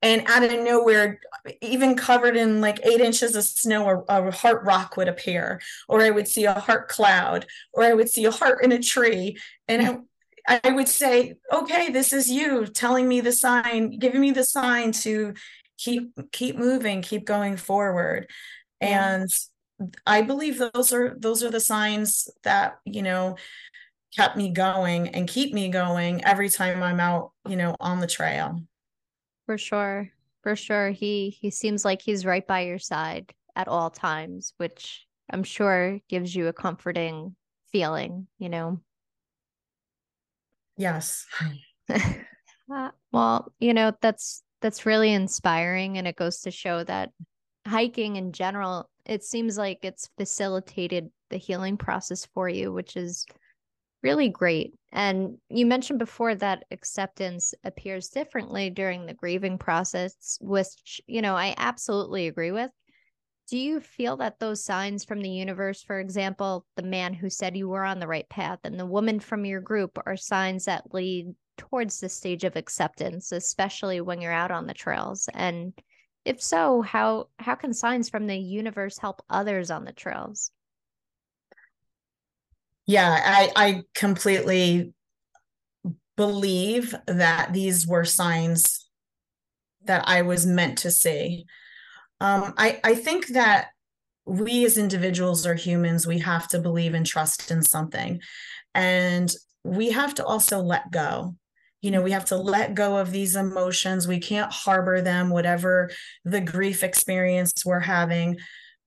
And 0.00 0.22
out 0.26 0.44
of 0.44 0.52
nowhere, 0.52 1.20
even 1.60 1.96
covered 1.96 2.36
in 2.36 2.60
like 2.60 2.84
eight 2.86 3.00
inches 3.00 3.34
of 3.34 3.44
snow, 3.44 4.04
a, 4.08 4.28
a 4.28 4.30
heart 4.30 4.64
rock 4.64 4.96
would 4.96 5.08
appear, 5.08 5.60
or 5.88 6.02
I 6.02 6.10
would 6.10 6.28
see 6.28 6.44
a 6.44 6.54
heart 6.54 6.88
cloud, 6.88 7.46
or 7.72 7.82
I 7.84 7.94
would 7.94 8.08
see 8.08 8.24
a 8.24 8.30
heart 8.30 8.64
in 8.64 8.72
a 8.72 8.78
tree. 8.80 9.36
And 9.66 10.04
I, 10.48 10.58
I 10.64 10.70
would 10.70 10.88
say, 10.88 11.34
okay, 11.52 11.90
this 11.90 12.12
is 12.12 12.30
you 12.30 12.66
telling 12.66 13.08
me 13.08 13.20
the 13.20 13.32
sign, 13.32 13.98
giving 13.98 14.20
me 14.20 14.32
the 14.32 14.44
sign 14.44 14.92
to 14.92 15.34
keep 15.78 16.10
keep 16.32 16.56
moving, 16.56 17.02
keep 17.02 17.24
going 17.24 17.56
forward. 17.56 18.28
Yeah. 18.80 19.14
And 19.14 19.30
I 20.06 20.22
believe 20.22 20.58
those 20.58 20.92
are 20.92 21.14
those 21.18 21.42
are 21.42 21.50
the 21.50 21.60
signs 21.60 22.28
that, 22.42 22.78
you 22.84 23.02
know, 23.02 23.36
kept 24.14 24.36
me 24.36 24.50
going 24.50 25.08
and 25.08 25.28
keep 25.28 25.54
me 25.54 25.68
going 25.68 26.24
every 26.24 26.48
time 26.48 26.82
I'm 26.82 27.00
out, 27.00 27.32
you 27.48 27.56
know, 27.56 27.76
on 27.80 28.00
the 28.00 28.06
trail. 28.06 28.60
For 29.46 29.58
sure. 29.58 30.10
For 30.42 30.56
sure. 30.56 30.90
He 30.90 31.30
he 31.30 31.50
seems 31.50 31.84
like 31.84 32.02
he's 32.02 32.26
right 32.26 32.46
by 32.46 32.62
your 32.62 32.78
side 32.78 33.32
at 33.54 33.68
all 33.68 33.90
times, 33.90 34.54
which 34.56 35.06
I'm 35.30 35.44
sure 35.44 36.00
gives 36.08 36.34
you 36.34 36.48
a 36.48 36.52
comforting 36.52 37.36
feeling, 37.70 38.26
you 38.38 38.48
know. 38.48 38.80
Yes. 40.76 41.26
uh, 41.88 42.90
well, 43.12 43.52
you 43.60 43.74
know, 43.74 43.92
that's 44.00 44.42
that's 44.60 44.86
really 44.86 45.12
inspiring 45.12 45.98
and 45.98 46.06
it 46.06 46.16
goes 46.16 46.40
to 46.42 46.50
show 46.50 46.84
that 46.84 47.10
hiking 47.66 48.16
in 48.16 48.32
general, 48.32 48.88
it 49.06 49.24
seems 49.24 49.58
like 49.58 49.80
it's 49.82 50.08
facilitated 50.16 51.10
the 51.30 51.36
healing 51.36 51.76
process 51.76 52.26
for 52.34 52.48
you, 52.48 52.72
which 52.72 52.96
is 52.96 53.26
really 54.02 54.28
great. 54.28 54.74
And 54.92 55.38
you 55.48 55.64
mentioned 55.64 55.98
before 55.98 56.34
that 56.36 56.64
acceptance 56.70 57.54
appears 57.64 58.08
differently 58.08 58.68
during 58.70 59.06
the 59.06 59.14
grieving 59.14 59.58
process, 59.58 60.38
which, 60.40 61.00
you 61.06 61.22
know, 61.22 61.34
I 61.34 61.54
absolutely 61.56 62.26
agree 62.26 62.52
with. 62.52 62.70
Do 63.48 63.58
you 63.58 63.80
feel 63.80 64.16
that 64.18 64.38
those 64.38 64.64
signs 64.64 65.04
from 65.04 65.20
the 65.20 65.30
universe, 65.30 65.82
for 65.82 65.98
example, 66.00 66.64
the 66.76 66.82
man 66.82 67.12
who 67.12 67.28
said 67.28 67.56
you 67.56 67.68
were 67.68 67.84
on 67.84 67.98
the 67.98 68.06
right 68.06 68.28
path 68.28 68.60
and 68.64 68.78
the 68.78 68.86
woman 68.86 69.20
from 69.20 69.44
your 69.44 69.60
group, 69.60 69.98
are 70.06 70.16
signs 70.16 70.64
that 70.66 70.94
lead 70.94 71.26
towards 71.58 72.00
the 72.00 72.08
stage 72.08 72.44
of 72.44 72.56
acceptance, 72.56 73.30
especially 73.32 74.00
when 74.00 74.20
you're 74.20 74.32
out 74.32 74.50
on 74.50 74.66
the 74.66 74.74
trails? 74.74 75.28
And 75.34 75.72
if 76.24 76.42
so, 76.42 76.82
how 76.82 77.28
how 77.38 77.54
can 77.54 77.72
signs 77.72 78.08
from 78.08 78.26
the 78.26 78.36
universe 78.36 78.98
help 78.98 79.22
others 79.28 79.70
on 79.70 79.84
the 79.84 79.92
trails? 79.92 80.50
Yeah, 82.86 83.20
I, 83.24 83.50
I 83.54 83.82
completely 83.94 84.92
believe 86.16 86.94
that 87.06 87.52
these 87.52 87.86
were 87.86 88.04
signs 88.04 88.88
that 89.84 90.04
I 90.06 90.22
was 90.22 90.46
meant 90.46 90.78
to 90.78 90.90
see. 90.90 91.46
Um, 92.20 92.54
I, 92.56 92.80
I 92.84 92.94
think 92.94 93.28
that 93.28 93.68
we 94.24 94.64
as 94.64 94.78
individuals 94.78 95.46
or 95.46 95.54
humans, 95.54 96.06
we 96.06 96.20
have 96.20 96.48
to 96.48 96.60
believe 96.60 96.94
and 96.94 97.06
trust 97.06 97.50
in 97.50 97.62
something. 97.62 98.20
And 98.74 99.32
we 99.64 99.90
have 99.90 100.14
to 100.16 100.24
also 100.24 100.60
let 100.60 100.90
go. 100.90 101.36
You 101.82 101.90
know, 101.90 102.00
we 102.00 102.12
have 102.12 102.24
to 102.26 102.36
let 102.36 102.74
go 102.74 102.96
of 102.96 103.10
these 103.10 103.36
emotions. 103.36 104.08
We 104.08 104.20
can't 104.20 104.52
harbor 104.52 105.02
them, 105.02 105.30
whatever 105.30 105.90
the 106.24 106.40
grief 106.40 106.82
experience 106.82 107.64
we're 107.66 107.80
having. 107.80 108.38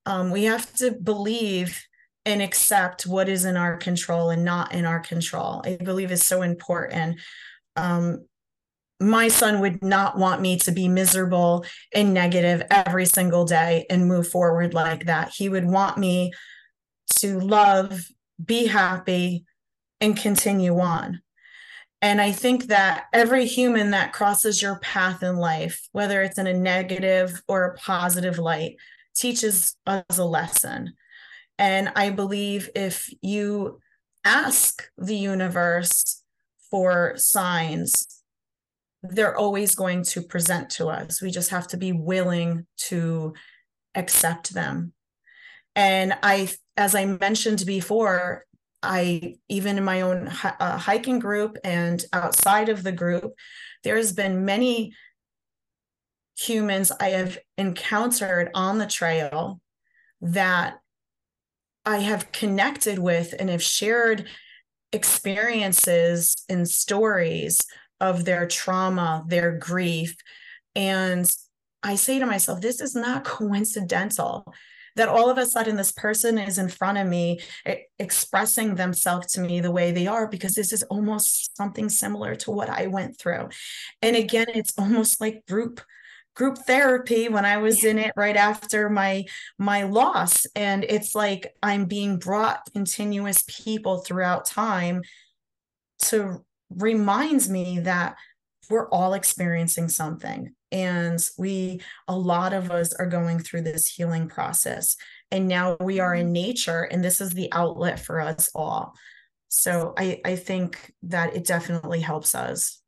Um, 0.06 0.30
we 0.30 0.44
have 0.44 0.72
to 0.74 0.92
believe 0.92 1.80
and 2.24 2.42
accept 2.42 3.06
what 3.06 3.28
is 3.28 3.44
in 3.44 3.56
our 3.56 3.76
control 3.76 4.30
and 4.30 4.44
not 4.44 4.74
in 4.74 4.84
our 4.84 5.00
control. 5.00 5.62
I 5.64 5.76
believe 5.76 6.10
is 6.10 6.26
so 6.26 6.42
important. 6.42 7.20
Um, 7.76 8.26
my 8.98 9.28
son 9.28 9.60
would 9.60 9.82
not 9.82 10.18
want 10.18 10.40
me 10.40 10.56
to 10.58 10.72
be 10.72 10.88
miserable 10.88 11.64
and 11.94 12.14
negative 12.14 12.62
every 12.70 13.04
single 13.04 13.44
day 13.44 13.86
and 13.90 14.08
move 14.08 14.26
forward 14.26 14.74
like 14.74 15.04
that. 15.04 15.30
He 15.36 15.48
would 15.48 15.66
want 15.66 15.98
me 15.98 16.32
to 17.16 17.38
love, 17.38 18.08
be 18.42 18.66
happy, 18.66 19.44
and 20.00 20.16
continue 20.16 20.78
on. 20.80 21.20
And 22.02 22.20
I 22.20 22.32
think 22.32 22.64
that 22.64 23.04
every 23.12 23.46
human 23.46 23.90
that 23.92 24.12
crosses 24.12 24.60
your 24.60 24.78
path 24.80 25.22
in 25.22 25.36
life, 25.36 25.88
whether 25.92 26.22
it's 26.22 26.38
in 26.38 26.46
a 26.46 26.52
negative 26.52 27.42
or 27.48 27.64
a 27.64 27.76
positive 27.76 28.38
light, 28.38 28.76
teaches 29.14 29.76
us 29.86 30.18
a 30.18 30.24
lesson. 30.24 30.94
And 31.58 31.90
I 31.96 32.10
believe 32.10 32.68
if 32.74 33.08
you 33.22 33.80
ask 34.24 34.88
the 34.98 35.16
universe 35.16 36.22
for 36.70 37.14
signs 37.16 38.16
they're 39.10 39.36
always 39.36 39.74
going 39.74 40.02
to 40.02 40.22
present 40.22 40.70
to 40.70 40.88
us. 40.88 41.20
We 41.20 41.30
just 41.30 41.50
have 41.50 41.68
to 41.68 41.76
be 41.76 41.92
willing 41.92 42.66
to 42.88 43.34
accept 43.94 44.54
them. 44.54 44.92
And 45.74 46.14
I, 46.22 46.50
as 46.76 46.94
I 46.94 47.04
mentioned 47.04 47.64
before, 47.66 48.45
I, 48.86 49.36
even 49.48 49.78
in 49.78 49.84
my 49.84 50.02
own 50.02 50.28
uh, 50.28 50.78
hiking 50.78 51.18
group 51.18 51.58
and 51.64 52.04
outside 52.12 52.68
of 52.68 52.82
the 52.82 52.92
group, 52.92 53.34
there's 53.84 54.12
been 54.12 54.44
many 54.44 54.94
humans 56.38 56.92
I 57.00 57.10
have 57.10 57.38
encountered 57.56 58.50
on 58.54 58.78
the 58.78 58.86
trail 58.86 59.60
that 60.20 60.78
I 61.84 61.98
have 61.98 62.32
connected 62.32 62.98
with 62.98 63.34
and 63.38 63.48
have 63.48 63.62
shared 63.62 64.26
experiences 64.92 66.36
and 66.48 66.68
stories 66.68 67.60
of 68.00 68.24
their 68.24 68.46
trauma, 68.46 69.24
their 69.26 69.52
grief. 69.56 70.16
And 70.74 71.30
I 71.82 71.94
say 71.94 72.18
to 72.18 72.26
myself, 72.26 72.60
this 72.60 72.80
is 72.80 72.94
not 72.94 73.24
coincidental. 73.24 74.52
That 74.96 75.08
all 75.08 75.30
of 75.30 75.38
a 75.38 75.46
sudden 75.46 75.76
this 75.76 75.92
person 75.92 76.38
is 76.38 76.58
in 76.58 76.68
front 76.68 76.98
of 76.98 77.06
me 77.06 77.40
expressing 77.98 78.74
themselves 78.74 79.32
to 79.34 79.40
me 79.40 79.60
the 79.60 79.70
way 79.70 79.92
they 79.92 80.06
are 80.06 80.26
because 80.26 80.54
this 80.54 80.72
is 80.72 80.82
almost 80.84 81.56
something 81.56 81.88
similar 81.88 82.34
to 82.34 82.50
what 82.50 82.68
I 82.68 82.88
went 82.88 83.18
through. 83.18 83.48
And 84.02 84.16
again, 84.16 84.46
it's 84.54 84.74
almost 84.78 85.20
like 85.20 85.46
group 85.46 85.80
group 86.34 86.58
therapy 86.66 87.30
when 87.30 87.46
I 87.46 87.56
was 87.56 87.82
in 87.82 87.98
it 87.98 88.12
right 88.16 88.36
after 88.36 88.90
my 88.90 89.24
my 89.58 89.84
loss. 89.84 90.46
And 90.54 90.84
it's 90.84 91.14
like 91.14 91.54
I'm 91.62 91.86
being 91.86 92.18
brought 92.18 92.70
continuous 92.72 93.42
people 93.48 93.98
throughout 93.98 94.44
time 94.44 95.02
to 96.04 96.44
reminds 96.70 97.48
me 97.48 97.80
that 97.80 98.16
we're 98.68 98.88
all 98.88 99.14
experiencing 99.14 99.88
something 99.88 100.55
and 100.72 101.28
we 101.38 101.80
a 102.08 102.16
lot 102.16 102.52
of 102.52 102.70
us 102.70 102.92
are 102.94 103.06
going 103.06 103.38
through 103.38 103.62
this 103.62 103.86
healing 103.88 104.28
process. 104.28 104.96
And 105.30 105.48
now 105.48 105.76
we 105.80 106.00
are 106.00 106.14
in 106.14 106.26
mm-hmm. 106.26 106.32
nature 106.32 106.82
and 106.82 107.02
this 107.02 107.20
is 107.20 107.30
the 107.30 107.48
outlet 107.52 108.00
for 108.00 108.20
us 108.20 108.50
all. 108.54 108.94
So 109.48 109.94
i 109.96 110.20
i 110.24 110.36
think 110.36 110.92
that 111.04 111.34
it 111.36 111.44
definitely 111.44 112.00
helps 112.00 112.34
us. 112.34 112.80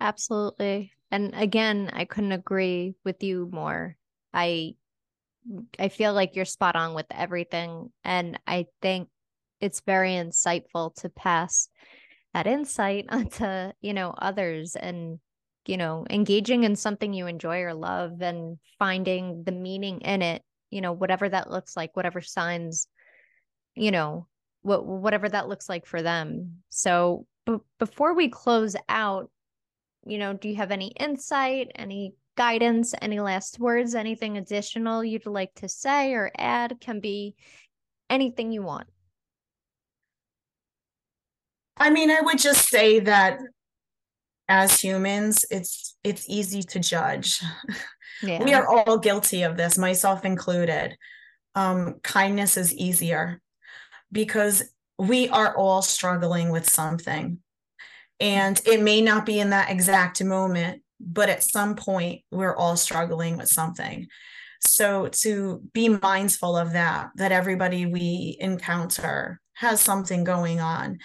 Absolutely. 0.00 0.92
And 1.10 1.34
again 1.34 1.90
i 1.92 2.04
couldn't 2.04 2.32
agree 2.32 2.94
with 3.04 3.22
you 3.22 3.48
more. 3.52 3.96
I 4.32 4.74
i 5.78 5.88
feel 5.88 6.12
like 6.12 6.36
you're 6.36 6.44
spot 6.44 6.76
on 6.76 6.94
with 6.94 7.06
everything 7.10 7.90
and 8.04 8.38
i 8.46 8.66
think 8.82 9.08
it's 9.60 9.80
very 9.80 10.12
insightful 10.12 10.94
to 10.94 11.08
pass 11.08 11.68
that 12.34 12.46
insight 12.46 13.06
onto 13.10 13.72
you 13.80 13.94
know 13.94 14.14
others 14.16 14.76
and 14.76 15.18
you 15.68 15.76
know 15.76 16.04
engaging 16.10 16.64
in 16.64 16.74
something 16.74 17.12
you 17.12 17.26
enjoy 17.26 17.60
or 17.60 17.74
love 17.74 18.20
and 18.22 18.58
finding 18.78 19.44
the 19.44 19.52
meaning 19.52 20.00
in 20.00 20.22
it 20.22 20.42
you 20.70 20.80
know 20.80 20.92
whatever 20.92 21.28
that 21.28 21.50
looks 21.50 21.76
like 21.76 21.94
whatever 21.94 22.20
signs 22.20 22.88
you 23.76 23.90
know 23.90 24.26
what 24.62 24.84
whatever 24.84 25.28
that 25.28 25.48
looks 25.48 25.68
like 25.68 25.86
for 25.86 26.02
them. 26.02 26.62
So 26.68 27.26
b- 27.46 27.58
before 27.78 28.14
we 28.14 28.28
close 28.28 28.74
out 28.88 29.30
you 30.06 30.18
know 30.18 30.32
do 30.32 30.48
you 30.48 30.56
have 30.56 30.70
any 30.70 30.88
insight 30.88 31.70
any 31.74 32.14
guidance 32.36 32.94
any 33.00 33.20
last 33.20 33.58
words 33.58 33.94
anything 33.94 34.36
additional 34.36 35.04
you'd 35.04 35.26
like 35.26 35.54
to 35.54 35.68
say 35.68 36.12
or 36.12 36.30
add? 36.36 36.80
Can 36.80 37.00
be 37.00 37.34
anything 38.10 38.52
you 38.52 38.62
want. 38.62 38.88
I 41.76 41.90
mean, 41.90 42.10
I 42.10 42.20
would 42.22 42.38
just 42.38 42.68
say 42.68 43.00
that 43.00 43.38
as 44.48 44.80
humans, 44.80 45.44
it's 45.50 45.96
it's 46.04 46.28
easy 46.28 46.62
to 46.62 46.78
judge. 46.78 47.42
Yeah. 48.20 48.42
we 48.42 48.52
are 48.52 48.66
all 48.66 48.98
guilty 48.98 49.44
of 49.44 49.56
this, 49.56 49.78
myself 49.78 50.24
included. 50.24 50.96
Um, 51.54 52.00
kindness 52.02 52.56
is 52.56 52.74
easier 52.74 53.40
because 54.10 54.64
we 54.98 55.28
are 55.28 55.56
all 55.56 55.82
struggling 55.82 56.50
with 56.50 56.68
something. 56.68 57.38
And 58.18 58.60
it 58.66 58.82
may 58.82 59.00
not 59.02 59.24
be 59.24 59.38
in 59.38 59.50
that 59.50 59.70
exact 59.70 60.20
moment, 60.24 60.82
but 60.98 61.28
at 61.28 61.44
some 61.44 61.76
point, 61.76 62.22
we're 62.32 62.56
all 62.56 62.76
struggling 62.76 63.36
with 63.36 63.48
something. 63.48 64.08
So 64.60 65.06
to 65.08 65.62
be 65.72 65.88
mindful 65.88 66.56
of 66.56 66.72
that, 66.72 67.10
that 67.14 67.30
everybody 67.30 67.86
we 67.86 68.36
encounter 68.40 69.40
has 69.54 69.80
something 69.80 70.24
going 70.24 70.58
on 70.58 70.98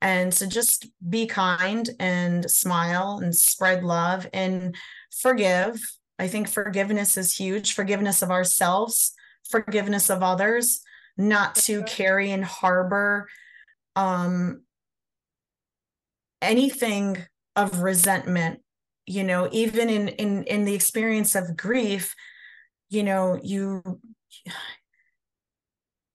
and 0.00 0.32
so 0.32 0.46
just 0.46 0.86
be 1.08 1.26
kind 1.26 1.90
and 1.98 2.48
smile 2.50 3.20
and 3.22 3.34
spread 3.34 3.84
love 3.84 4.26
and 4.32 4.76
forgive. 5.10 5.80
I 6.18 6.28
think 6.28 6.48
forgiveness 6.48 7.16
is 7.16 7.36
huge. 7.36 7.74
Forgiveness 7.74 8.22
of 8.22 8.30
ourselves 8.30 9.14
forgiveness 9.48 10.10
of 10.10 10.22
others 10.22 10.80
not 11.16 11.54
to 11.54 11.82
carry 11.84 12.30
and 12.30 12.44
harbor 12.44 13.28
um 13.96 14.62
anything 16.40 17.16
of 17.56 17.80
resentment 17.80 18.60
you 19.06 19.24
know 19.24 19.48
even 19.50 19.88
in 19.88 20.08
in 20.08 20.44
in 20.44 20.64
the 20.64 20.74
experience 20.74 21.34
of 21.34 21.56
grief 21.56 22.14
you 22.88 23.02
know 23.02 23.38
you 23.42 23.82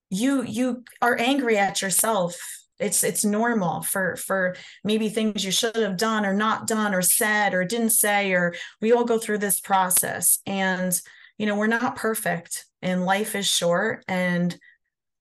you 0.10 0.44
you 0.44 0.84
are 1.02 1.18
angry 1.20 1.58
at 1.58 1.82
yourself 1.82 2.63
it's 2.84 3.04
it's 3.04 3.24
normal 3.24 3.82
for 3.82 4.18
for 4.18 4.56
maybe 4.84 5.08
things 5.08 5.46
you 5.46 5.52
should 5.52 5.76
have 5.76 5.98
done 5.98 6.26
or 6.26 6.34
not 6.34 6.68
done 6.68 6.94
or 6.94 7.02
said 7.02 7.54
or 7.54 7.64
didn't 7.64 7.92
say 7.92 8.34
or 8.34 8.54
we 8.82 8.92
all 8.92 9.06
go 9.06 9.18
through 9.18 9.38
this 9.38 9.60
process. 9.62 10.40
And 10.46 11.00
you 11.38 11.46
know 11.46 11.56
we're 11.56 11.68
not 11.68 11.96
perfect 11.96 12.66
and 12.82 13.06
life 13.06 13.36
is 13.36 13.48
short 13.48 14.04
and 14.08 14.58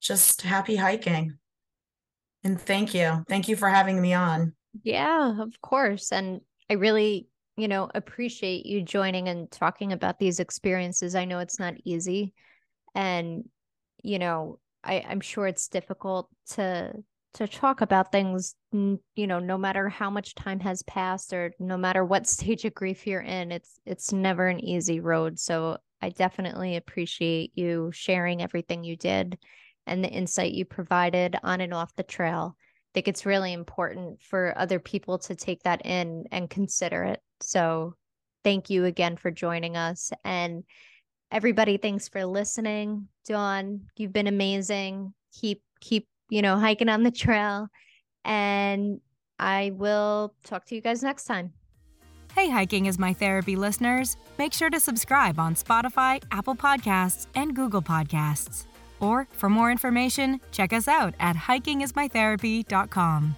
just 0.01 0.43
happy 0.43 0.77
hiking. 0.77 1.39
And 2.45 2.61
thank 2.61 2.93
you. 2.93 3.25
Thank 3.29 3.49
you 3.49 3.55
for 3.55 3.69
having 3.69 4.01
me 4.01 4.13
on. 4.13 4.55
Yeah 4.83 5.41
of 5.41 5.61
course. 5.61 6.11
And 6.11 6.41
i 6.69 6.75
really 6.75 7.29
you 7.57 7.69
know 7.69 7.89
appreciate 7.95 8.67
you 8.67 8.83
joining 8.83 9.29
and 9.29 9.51
talking 9.51 9.93
about 9.93 10.19
these 10.19 10.41
experiences. 10.41 11.15
I 11.15 11.27
know 11.27 11.39
it's 11.39 11.61
not 11.61 11.75
easy. 11.85 12.35
And 12.95 13.45
you 14.03 14.19
know 14.19 14.59
I, 14.85 15.05
i'm 15.09 15.21
sure 15.21 15.47
it's 15.47 15.69
difficult 15.69 16.29
to 16.55 16.93
to 17.35 17.49
talk 17.49 17.81
about 17.81 18.13
things 18.13 18.55
you 18.73 19.27
know 19.27 19.39
no 19.39 19.57
matter 19.57 19.89
how 19.89 20.11
much 20.11 20.35
time 20.35 20.61
has 20.61 20.83
passed 20.83 21.33
or 21.33 21.53
no 21.59 21.77
matter 21.77 22.05
what 22.05 22.27
stage 22.27 22.65
of 22.65 22.75
grief 22.75 23.07
you're 23.07 23.21
in 23.21 23.53
it's 23.53 23.79
it's 23.87 24.13
never 24.13 24.49
an 24.49 24.63
easy 24.65 25.01
road. 25.01 25.39
So 25.39 25.79
i 26.01 26.09
definitely 26.09 26.77
appreciate 26.77 27.53
you 27.55 27.91
sharing 27.93 28.43
everything 28.43 28.85
you 28.85 28.97
did 28.97 29.39
and 29.87 30.03
the 30.03 30.11
insight 30.11 30.53
you 30.53 30.65
provided 30.65 31.37
on 31.43 31.61
and 31.61 31.75
off 31.75 31.95
the 31.97 32.03
trail. 32.03 32.57
I 32.59 32.91
think 32.95 33.09
it's 33.09 33.27
really 33.27 33.53
important 33.53 34.21
for 34.23 34.53
other 34.57 34.79
people 34.79 35.19
to 35.21 35.35
take 35.35 35.63
that 35.63 35.85
in 35.85 36.25
and 36.31 36.49
consider 36.49 37.05
it. 37.05 37.21
So 37.41 37.95
thank 38.45 38.71
you 38.71 38.85
again 38.85 39.17
for 39.17 39.31
joining 39.31 39.77
us. 39.77 40.13
And 40.25 40.65
everybody 41.31 41.79
thanks 41.79 42.09
for 42.09 42.25
listening. 42.25 43.09
Dawn 43.27 43.87
you've 43.97 44.13
been 44.13 44.27
amazing. 44.27 45.15
Keep 45.41 45.63
keep 45.81 46.07
you 46.33 46.41
know, 46.41 46.59
hiking 46.59 46.89
on 46.89 47.03
the 47.03 47.11
trail. 47.11 47.69
And 48.25 49.01
I 49.39 49.73
will 49.75 50.35
talk 50.45 50.65
to 50.67 50.75
you 50.75 50.81
guys 50.81 51.03
next 51.03 51.25
time. 51.25 51.53
Hey, 52.35 52.49
Hiking 52.49 52.87
is 52.87 52.99
My 52.99 53.13
Therapy 53.13 53.55
listeners. 53.55 54.17
Make 54.39 54.55
sure 54.55 54.71
to 54.71 54.81
subscribe 54.81 55.39
on 55.39 55.55
Spotify, 55.55 56.23
Apple 56.31 56.55
Podcasts, 56.55 57.27
and 57.35 57.55
Google 57.55 57.83
Podcasts. 57.83 58.65
Or 58.99 59.29
for 59.33 59.51
more 59.51 59.71
information, 59.71 60.41
check 60.53 60.73
us 60.73 60.89
out 60.89 61.13
at 61.21 61.37
hikingismytherapy.com. 61.37 63.37